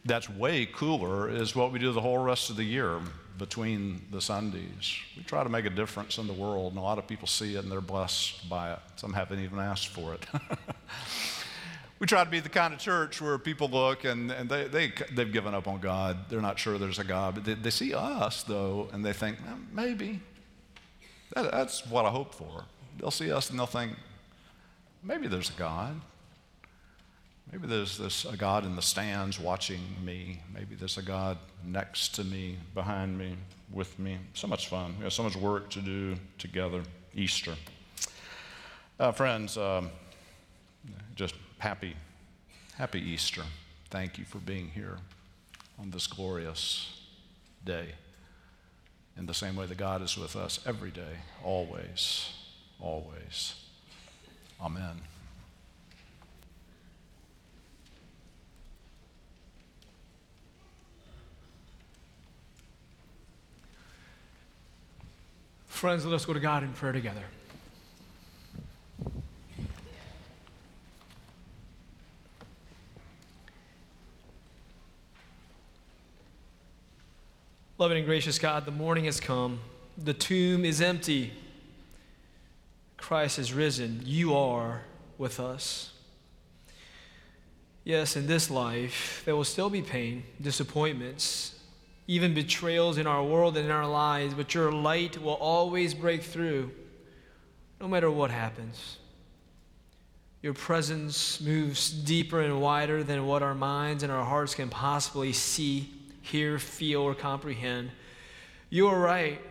that's 0.06 0.30
way 0.30 0.66
cooler 0.66 1.30
is 1.30 1.54
what 1.54 1.74
we 1.74 1.80
do 1.80 1.92
the 1.92 2.00
whole 2.00 2.20
rest 2.20 2.50
of 2.50 2.56
the 2.56 2.64
year 2.64 3.02
between 3.38 4.02
the 4.10 4.22
Sundays. 4.22 4.98
We 5.18 5.24
try 5.24 5.44
to 5.44 5.50
make 5.50 5.66
a 5.66 5.70
difference 5.70 6.18
in 6.18 6.28
the 6.28 6.34
world, 6.34 6.72
and 6.72 6.80
a 6.80 6.82
lot 6.82 6.98
of 6.98 7.08
people 7.08 7.28
see 7.28 7.56
it 7.56 7.64
and 7.64 7.72
they're 7.72 7.82
blessed 7.82 8.50
by 8.50 8.72
it. 8.72 8.80
Some 8.96 9.12
haven't 9.14 9.40
even 9.44 9.60
asked 9.60 9.90
for 9.90 10.14
it. 10.14 10.26
we 12.00 12.08
try 12.08 12.24
to 12.24 12.30
be 12.30 12.40
the 12.40 12.50
kind 12.50 12.74
of 12.74 12.80
church 12.80 13.22
where 13.22 13.38
people 13.38 13.68
look 13.68 14.06
and, 14.06 14.32
and 14.32 14.50
they, 14.50 14.64
they, 14.70 14.94
they've 15.12 15.32
given 15.32 15.54
up 15.54 15.68
on 15.68 15.82
God. 15.82 16.30
They're 16.30 16.42
not 16.42 16.58
sure 16.58 16.78
there's 16.78 17.00
a 17.00 17.04
God, 17.04 17.36
but 17.36 17.44
they, 17.44 17.56
they 17.56 17.70
see 17.70 17.94
us, 17.94 18.44
though, 18.44 18.88
and 18.94 19.06
they 19.06 19.14
think, 19.14 19.38
maybe. 19.74 20.22
That, 21.36 21.52
that's 21.52 21.86
what 21.86 22.06
I 22.06 22.10
hope 22.10 22.34
for. 22.34 22.64
They'll 22.98 23.12
see 23.12 23.32
us 23.32 23.50
and 23.50 23.60
they'll 23.60 23.66
think, 23.66 23.94
maybe 25.04 25.28
there's 25.28 25.50
a 25.50 25.54
God. 25.54 26.02
Maybe 27.52 27.68
there's 27.68 27.98
this, 27.98 28.26
a 28.26 28.36
God 28.36 28.66
in 28.66 28.76
the 28.76 28.82
stands 28.82 29.40
watching 29.40 29.80
me. 30.04 30.42
Maybe 30.54 30.76
there's 30.76 30.98
a 30.98 31.02
God 31.02 31.38
next 31.64 32.16
to 32.16 32.24
me, 32.24 32.58
behind 32.74 33.18
me, 33.18 33.36
with 33.72 33.98
me. 34.00 34.18
So 34.34 34.48
much 34.48 34.68
fun. 34.68 34.96
We 34.98 35.04
have 35.04 35.14
so 35.14 35.24
much 35.24 35.36
work 35.36 35.70
to 35.70 35.82
do 35.82 36.16
together. 36.38 36.84
Easter. 37.16 37.56
Uh, 39.00 39.12
friends, 39.12 39.58
um, 39.58 39.90
just 41.16 41.36
happy, 41.60 41.96
happy 42.76 43.00
Easter. 43.00 43.44
Thank 43.90 44.18
you 44.18 44.26
for 44.26 44.40
being 44.40 44.70
here 44.70 44.98
on 45.80 45.90
this 45.92 46.06
glorious 46.06 47.00
day 47.64 47.88
in 49.18 49.26
the 49.26 49.34
same 49.34 49.56
way 49.56 49.66
that 49.66 49.78
God 49.78 50.02
is 50.02 50.18
with 50.18 50.36
us 50.36 50.60
every 50.66 50.92
day, 50.92 51.18
always 51.44 52.37
always. 52.80 53.56
Amen. 54.62 55.02
Friends, 65.68 66.06
let 66.06 66.16
us 66.16 66.26
go 66.26 66.34
to 66.34 66.40
God 66.40 66.64
in 66.64 66.74
prayer 66.74 66.92
together. 66.92 67.22
Loving 77.78 77.98
and 77.98 78.08
gracious 78.08 78.40
God, 78.40 78.66
the 78.66 78.72
morning 78.72 79.06
has 79.06 79.20
come. 79.20 79.60
The 80.04 80.16
tomb 80.16 80.66
is 80.66 80.82
empty. 80.82 81.32
Christ 82.98 83.38
has 83.38 83.54
risen, 83.54 84.02
you 84.04 84.36
are 84.36 84.82
with 85.18 85.40
us. 85.40 85.94
Yes, 87.84 88.18
in 88.18 88.28
this 88.28 88.52
life, 88.52 89.22
there 89.24 89.36
will 89.36 89.46
still 89.46 89.70
be 89.70 89.82
pain, 89.82 90.24
disappointments, 90.42 91.58
even 92.08 92.34
betrayals 92.34 92.98
in 92.98 93.08
our 93.08 93.24
world 93.24 93.56
and 93.56 93.66
in 93.66 93.72
our 93.72 93.88
lives, 93.88 94.34
but 94.34 94.54
your 94.54 94.72
light 94.72 95.22
will 95.22 95.36
always 95.36 95.94
break 95.94 96.24
through, 96.24 96.72
no 97.80 97.88
matter 97.88 98.12
what 98.12 98.30
happens. 98.30 98.98
Your 100.42 100.54
presence 100.54 101.42
moves 101.42 101.90
deeper 101.90 102.42
and 102.42 102.62
wider 102.62 103.04
than 103.04 103.26
what 103.26 103.42
our 103.42 103.56
minds 103.56 104.04
and 104.04 104.12
our 104.12 104.26
hearts 104.26 104.54
can 104.54 104.70
possibly 104.70 105.34
see, 105.34 105.90
hear, 106.22 106.60
feel, 106.60 107.02
or 107.02 107.16
comprehend. 107.16 107.92
You 108.70 108.88
are 108.88 109.00
right. 109.00 109.42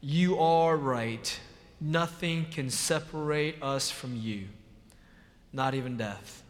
You 0.00 0.38
are 0.38 0.76
right. 0.76 1.40
Nothing 1.80 2.46
can 2.50 2.70
separate 2.70 3.62
us 3.62 3.90
from 3.90 4.16
you, 4.16 4.48
not 5.52 5.74
even 5.74 5.96
death. 5.96 6.42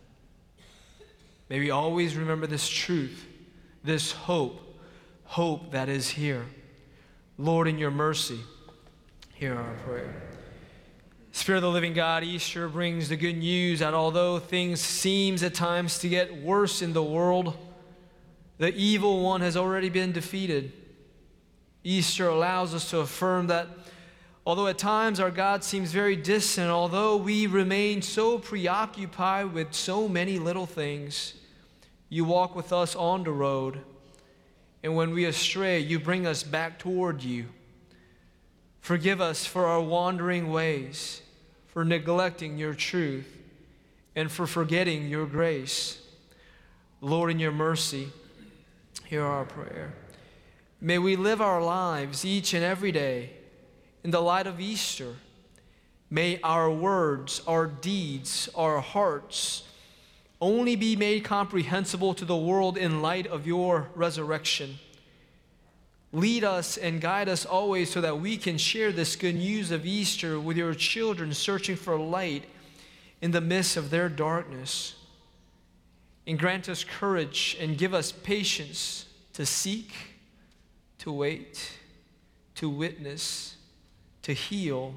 May 1.49 1.61
we 1.61 1.71
always 1.71 2.15
remember 2.15 2.47
this 2.47 2.69
truth, 2.69 3.27
this 3.85 4.13
hope, 4.13 4.81
hope 5.25 5.73
that 5.73 5.89
is 5.89 6.11
here. 6.11 6.47
Lord, 7.37 7.69
in 7.69 7.79
your 7.79 7.91
mercy, 7.91 8.41
hear 9.35 9.55
our 9.55 9.75
prayer. 9.87 10.15
Spirit 11.33 11.59
of 11.59 11.63
the 11.63 11.71
living 11.71 11.93
God, 11.93 12.25
Easter 12.25 12.69
brings 12.69 13.09
the 13.09 13.17
good 13.17 13.37
news 13.37 13.79
that 13.79 13.95
although 13.95 14.39
things 14.39 14.81
seems 14.81 15.43
at 15.43 15.55
times 15.55 15.99
to 16.01 16.09
get 16.09 16.43
worse 16.43 16.83
in 16.83 16.93
the 16.93 17.03
world, 17.03 17.57
the 18.59 18.75
evil 18.75 19.23
one 19.23 19.41
has 19.41 19.57
already 19.57 19.89
been 19.89 20.11
defeated. 20.11 20.73
Easter 21.85 22.29
allows 22.29 22.75
us 22.75 22.91
to 22.91 22.99
affirm 22.99 23.47
that 23.47 23.78
although 24.49 24.67
at 24.67 24.79
times 24.79 25.21
our 25.21 25.31
God 25.31 25.63
seems 25.63 25.93
very 25.93 26.17
distant, 26.17 26.71
although 26.71 27.19
we 27.19 27.47
remain 27.47 28.01
so 28.01 28.39
preoccupied 28.39 29.53
with 29.53 29.75
so 29.75 30.09
many 30.09 30.39
little 30.39 30.65
things, 30.65 31.35
you 32.09 32.25
walk 32.25 32.57
with 32.57 32.73
us 32.73 32.97
on 32.97 33.25
the 33.25 33.31
road. 33.31 33.83
And 34.83 34.97
when 34.97 35.13
we 35.13 35.27
astray, 35.27 35.81
you 35.81 35.99
bring 35.99 36.27
us 36.27 36.43
back 36.43 36.79
toward 36.79 37.23
you. 37.23 37.45
Forgive 38.81 39.21
us 39.21 39.45
for 39.45 39.67
our 39.67 39.83
wandering 39.83 40.51
ways, 40.51 41.21
for 41.67 41.85
neglecting 41.85 42.57
your 42.57 42.73
truth, 42.73 43.37
and 44.17 44.33
for 44.33 44.47
forgetting 44.47 45.09
your 45.09 45.27
grace. 45.27 46.01
Lord, 47.03 47.31
in 47.31 47.39
your 47.39 47.53
mercy, 47.53 48.09
hear 49.05 49.25
our 49.25 49.45
prayer. 49.45 49.93
May 50.81 50.97
we 50.97 51.17
live 51.17 51.43
our 51.43 51.63
lives 51.63 52.25
each 52.25 52.55
and 52.55 52.65
every 52.65 52.93
day 52.93 53.33
in 54.09 54.13
the 54.13 54.21
light 54.23 54.47
of 54.47 54.59
Easter. 54.59 55.17
May 56.09 56.41
our 56.41 56.71
words, 56.71 57.43
our 57.47 57.67
deeds, 57.67 58.49
our 58.55 58.81
hearts 58.81 59.65
only 60.41 60.77
be 60.77 60.97
made 60.97 61.25
comprehensible 61.25 62.15
to 62.15 62.25
the 62.25 62.35
world 62.35 62.79
in 62.79 63.03
light 63.03 63.27
of 63.27 63.47
your 63.47 63.91
resurrection. 63.95 64.79
Lead 66.11 66.43
us 66.43 66.79
and 66.79 67.03
guide 67.03 67.29
us 67.29 67.45
always 67.45 67.91
so 67.91 68.01
that 68.01 68.19
we 68.19 68.39
can 68.39 68.57
share 68.57 68.93
this 68.93 69.15
good 69.15 69.35
news 69.35 69.71
of 69.71 69.85
Easter 69.85 70.41
with 70.41 70.57
your 70.57 70.73
children 70.73 71.35
searching 71.35 71.77
for 71.77 71.99
light 71.99 72.45
in 73.21 73.33
the 73.33 73.43
midst 73.43 73.77
of 73.77 73.91
their 73.91 74.09
darkness. 74.09 74.95
And 76.27 76.39
grant 76.39 76.67
us 76.71 76.83
courage 76.83 77.59
and 77.61 77.77
give 77.77 77.93
us 77.93 78.11
patience 78.11 79.05
to 79.35 79.45
seek, 79.45 79.93
to 80.97 81.13
wait, 81.13 81.73
to 82.55 82.71
witness, 82.71 83.57
to 84.29 84.35
heal, 84.35 84.95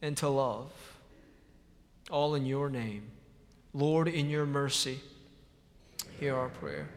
and 0.00 0.16
to 0.16 0.28
love. 0.28 0.70
All 2.12 2.36
in 2.36 2.46
your 2.46 2.70
name. 2.70 3.10
Lord, 3.72 4.06
in 4.06 4.30
your 4.30 4.46
mercy, 4.46 5.00
hear 6.20 6.36
our 6.36 6.48
prayer. 6.48 6.88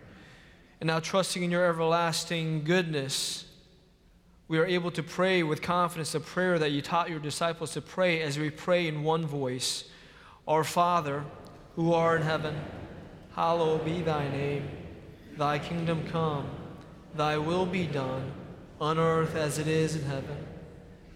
And 0.79 0.85
now, 0.85 0.99
trusting 0.99 1.41
in 1.41 1.49
your 1.49 1.65
everlasting 1.65 2.65
goodness, 2.65 3.45
we 4.47 4.59
are 4.59 4.65
able 4.67 4.91
to 4.91 5.01
pray 5.01 5.41
with 5.41 5.63
confidence 5.63 6.11
the 6.11 6.19
prayer 6.19 6.59
that 6.59 6.69
you 6.69 6.83
taught 6.83 7.09
your 7.09 7.17
disciples 7.17 7.71
to 7.71 7.81
pray 7.81 8.21
as 8.21 8.37
we 8.37 8.51
pray 8.51 8.85
in 8.85 9.01
one 9.01 9.25
voice 9.25 9.85
Our 10.47 10.63
Father, 10.63 11.23
who 11.75 11.93
art 11.93 12.21
in 12.21 12.27
heaven, 12.27 12.55
hallowed 13.33 13.83
be 13.83 14.03
thy 14.03 14.29
name. 14.29 14.69
Thy 15.35 15.57
kingdom 15.57 16.07
come, 16.09 16.47
thy 17.15 17.39
will 17.39 17.65
be 17.65 17.87
done, 17.87 18.31
on 18.79 18.99
earth 18.99 19.35
as 19.35 19.57
it 19.57 19.67
is 19.67 19.95
in 19.95 20.03
heaven. 20.03 20.46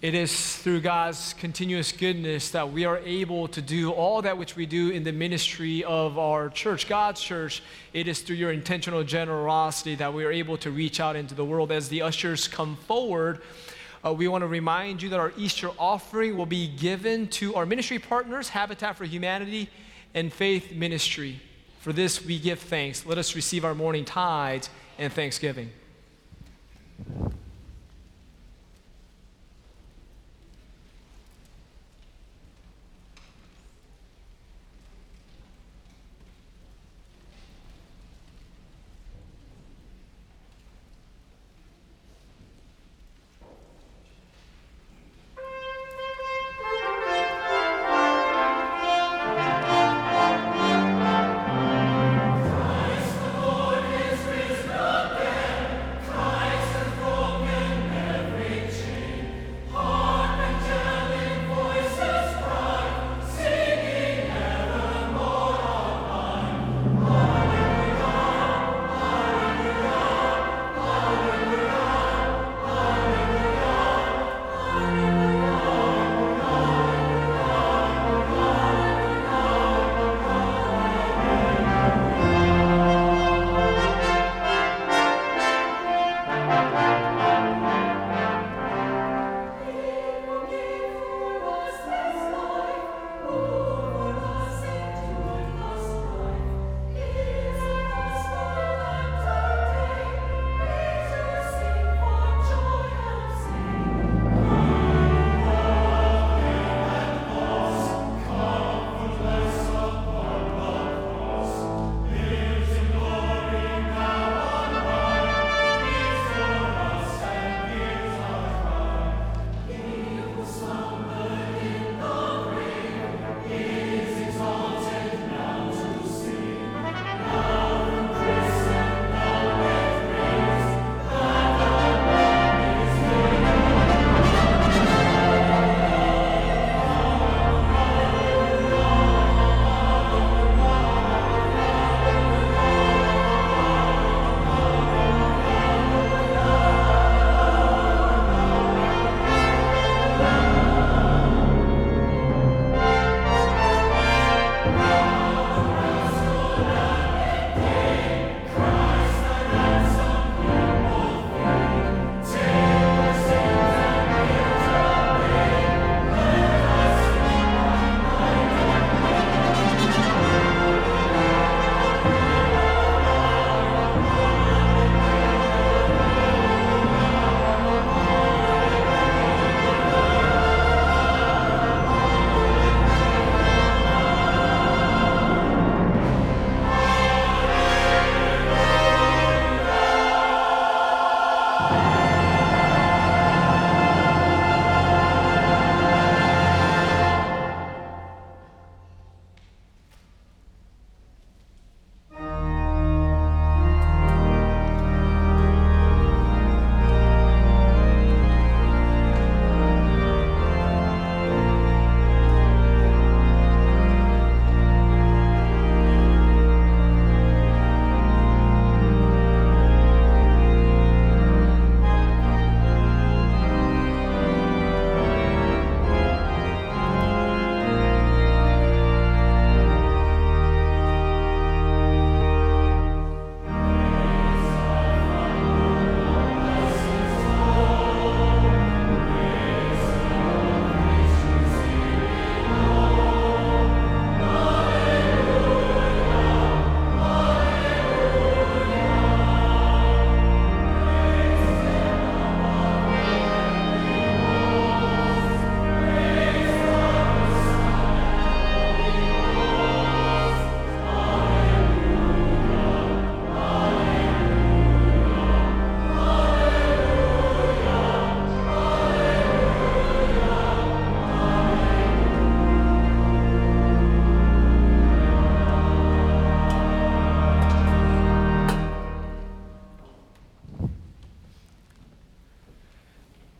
It 0.00 0.14
is 0.14 0.56
through 0.58 0.82
God's 0.82 1.34
continuous 1.40 1.90
goodness 1.90 2.50
that 2.52 2.70
we 2.70 2.84
are 2.84 2.98
able 2.98 3.48
to 3.48 3.60
do 3.60 3.90
all 3.90 4.22
that 4.22 4.38
which 4.38 4.54
we 4.54 4.64
do 4.64 4.90
in 4.90 5.02
the 5.02 5.10
ministry 5.10 5.82
of 5.82 6.20
our 6.20 6.50
church, 6.50 6.88
God's 6.88 7.20
church. 7.20 7.64
It 7.92 8.06
is 8.06 8.20
through 8.20 8.36
your 8.36 8.52
intentional 8.52 9.02
generosity 9.02 9.96
that 9.96 10.14
we 10.14 10.24
are 10.24 10.30
able 10.30 10.56
to 10.58 10.70
reach 10.70 11.00
out 11.00 11.16
into 11.16 11.34
the 11.34 11.44
world. 11.44 11.72
As 11.72 11.88
the 11.88 12.02
ushers 12.02 12.46
come 12.46 12.76
forward, 12.76 13.40
uh, 14.06 14.12
we 14.12 14.28
want 14.28 14.42
to 14.42 14.46
remind 14.46 15.02
you 15.02 15.08
that 15.08 15.18
our 15.18 15.32
Easter 15.36 15.70
offering 15.80 16.36
will 16.36 16.46
be 16.46 16.68
given 16.68 17.26
to 17.30 17.56
our 17.56 17.66
ministry 17.66 17.98
partners, 17.98 18.50
Habitat 18.50 18.96
for 18.96 19.04
Humanity 19.04 19.68
and 20.14 20.32
Faith 20.32 20.70
Ministry. 20.70 21.40
For 21.80 21.92
this, 21.92 22.24
we 22.24 22.38
give 22.38 22.60
thanks. 22.60 23.04
Let 23.04 23.18
us 23.18 23.34
receive 23.34 23.64
our 23.64 23.74
morning 23.74 24.04
tithes 24.04 24.70
and 24.96 25.12
thanksgiving. 25.12 25.72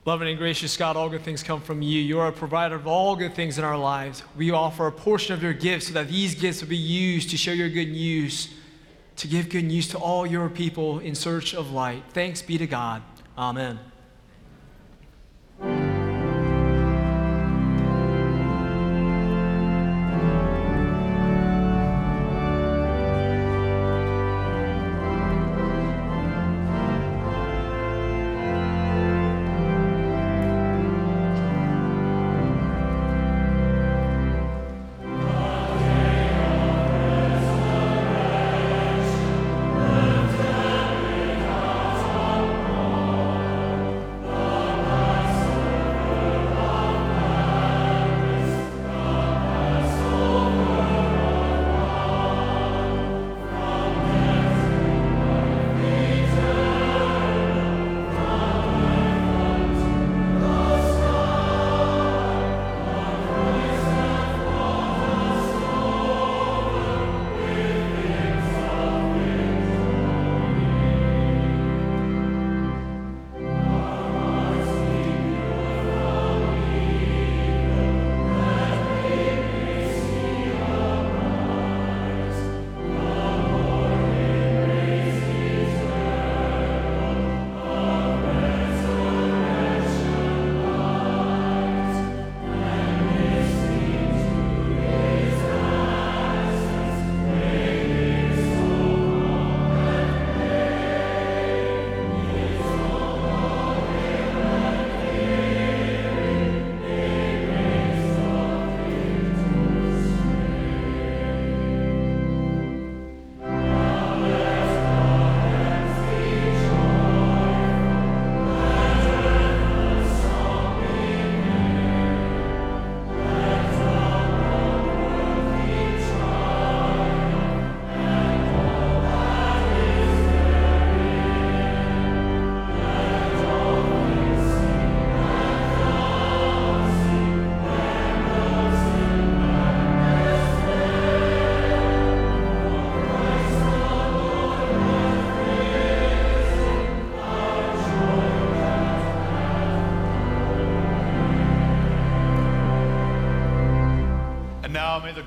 Loving 0.09 0.28
and 0.28 0.38
gracious 0.38 0.74
God, 0.74 0.96
all 0.96 1.11
good 1.11 1.20
things 1.20 1.42
come 1.42 1.61
from 1.61 1.82
you. 1.82 2.00
You 2.00 2.18
are 2.20 2.28
a 2.28 2.32
provider 2.32 2.76
of 2.76 2.86
all 2.86 3.14
good 3.14 3.34
things 3.34 3.59
in 3.59 3.64
our 3.64 3.76
lives. 3.76 4.22
We 4.38 4.50
offer 4.52 4.86
a 4.86 4.90
portion 4.90 5.34
of 5.34 5.42
your 5.42 5.52
gifts 5.52 5.88
so 5.88 5.92
that 5.92 6.09
these 6.09 6.34
gifts 6.34 6.62
will 6.62 6.70
be 6.70 6.78
used 6.78 7.28
to 7.28 7.36
share 7.36 7.52
your 7.52 7.68
good 7.68 7.90
news, 7.90 8.48
to 9.16 9.28
give 9.28 9.50
good 9.50 9.66
news 9.66 9.86
to 9.88 9.98
all 9.98 10.26
your 10.26 10.48
people 10.48 11.00
in 11.00 11.14
search 11.14 11.52
of 11.52 11.72
light. 11.72 12.04
Thanks 12.14 12.40
be 12.40 12.56
to 12.56 12.66
God. 12.66 13.02
Amen. 13.36 13.78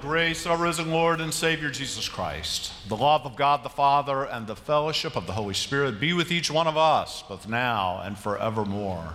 Grace 0.02 0.46
of 0.46 0.52
our 0.52 0.58
risen 0.58 0.92
Lord 0.92 1.20
and 1.20 1.34
Savior 1.34 1.70
Jesus 1.70 2.08
Christ, 2.08 2.72
the 2.88 2.96
love 2.96 3.26
of 3.26 3.36
God 3.36 3.64
the 3.64 3.70
Father, 3.70 4.24
and 4.24 4.48
the 4.48 4.56
fellowship 4.56 5.16
of 5.16 5.28
the 5.28 5.34
Holy 5.34 5.54
Spirit 5.54 6.00
be 6.00 6.14
with 6.14 6.32
each 6.32 6.50
one 6.50 6.68
of 6.68 6.78
us, 6.78 7.22
both 7.28 7.48
now 7.48 8.02
and 8.04 8.18
forevermore. 8.18 9.14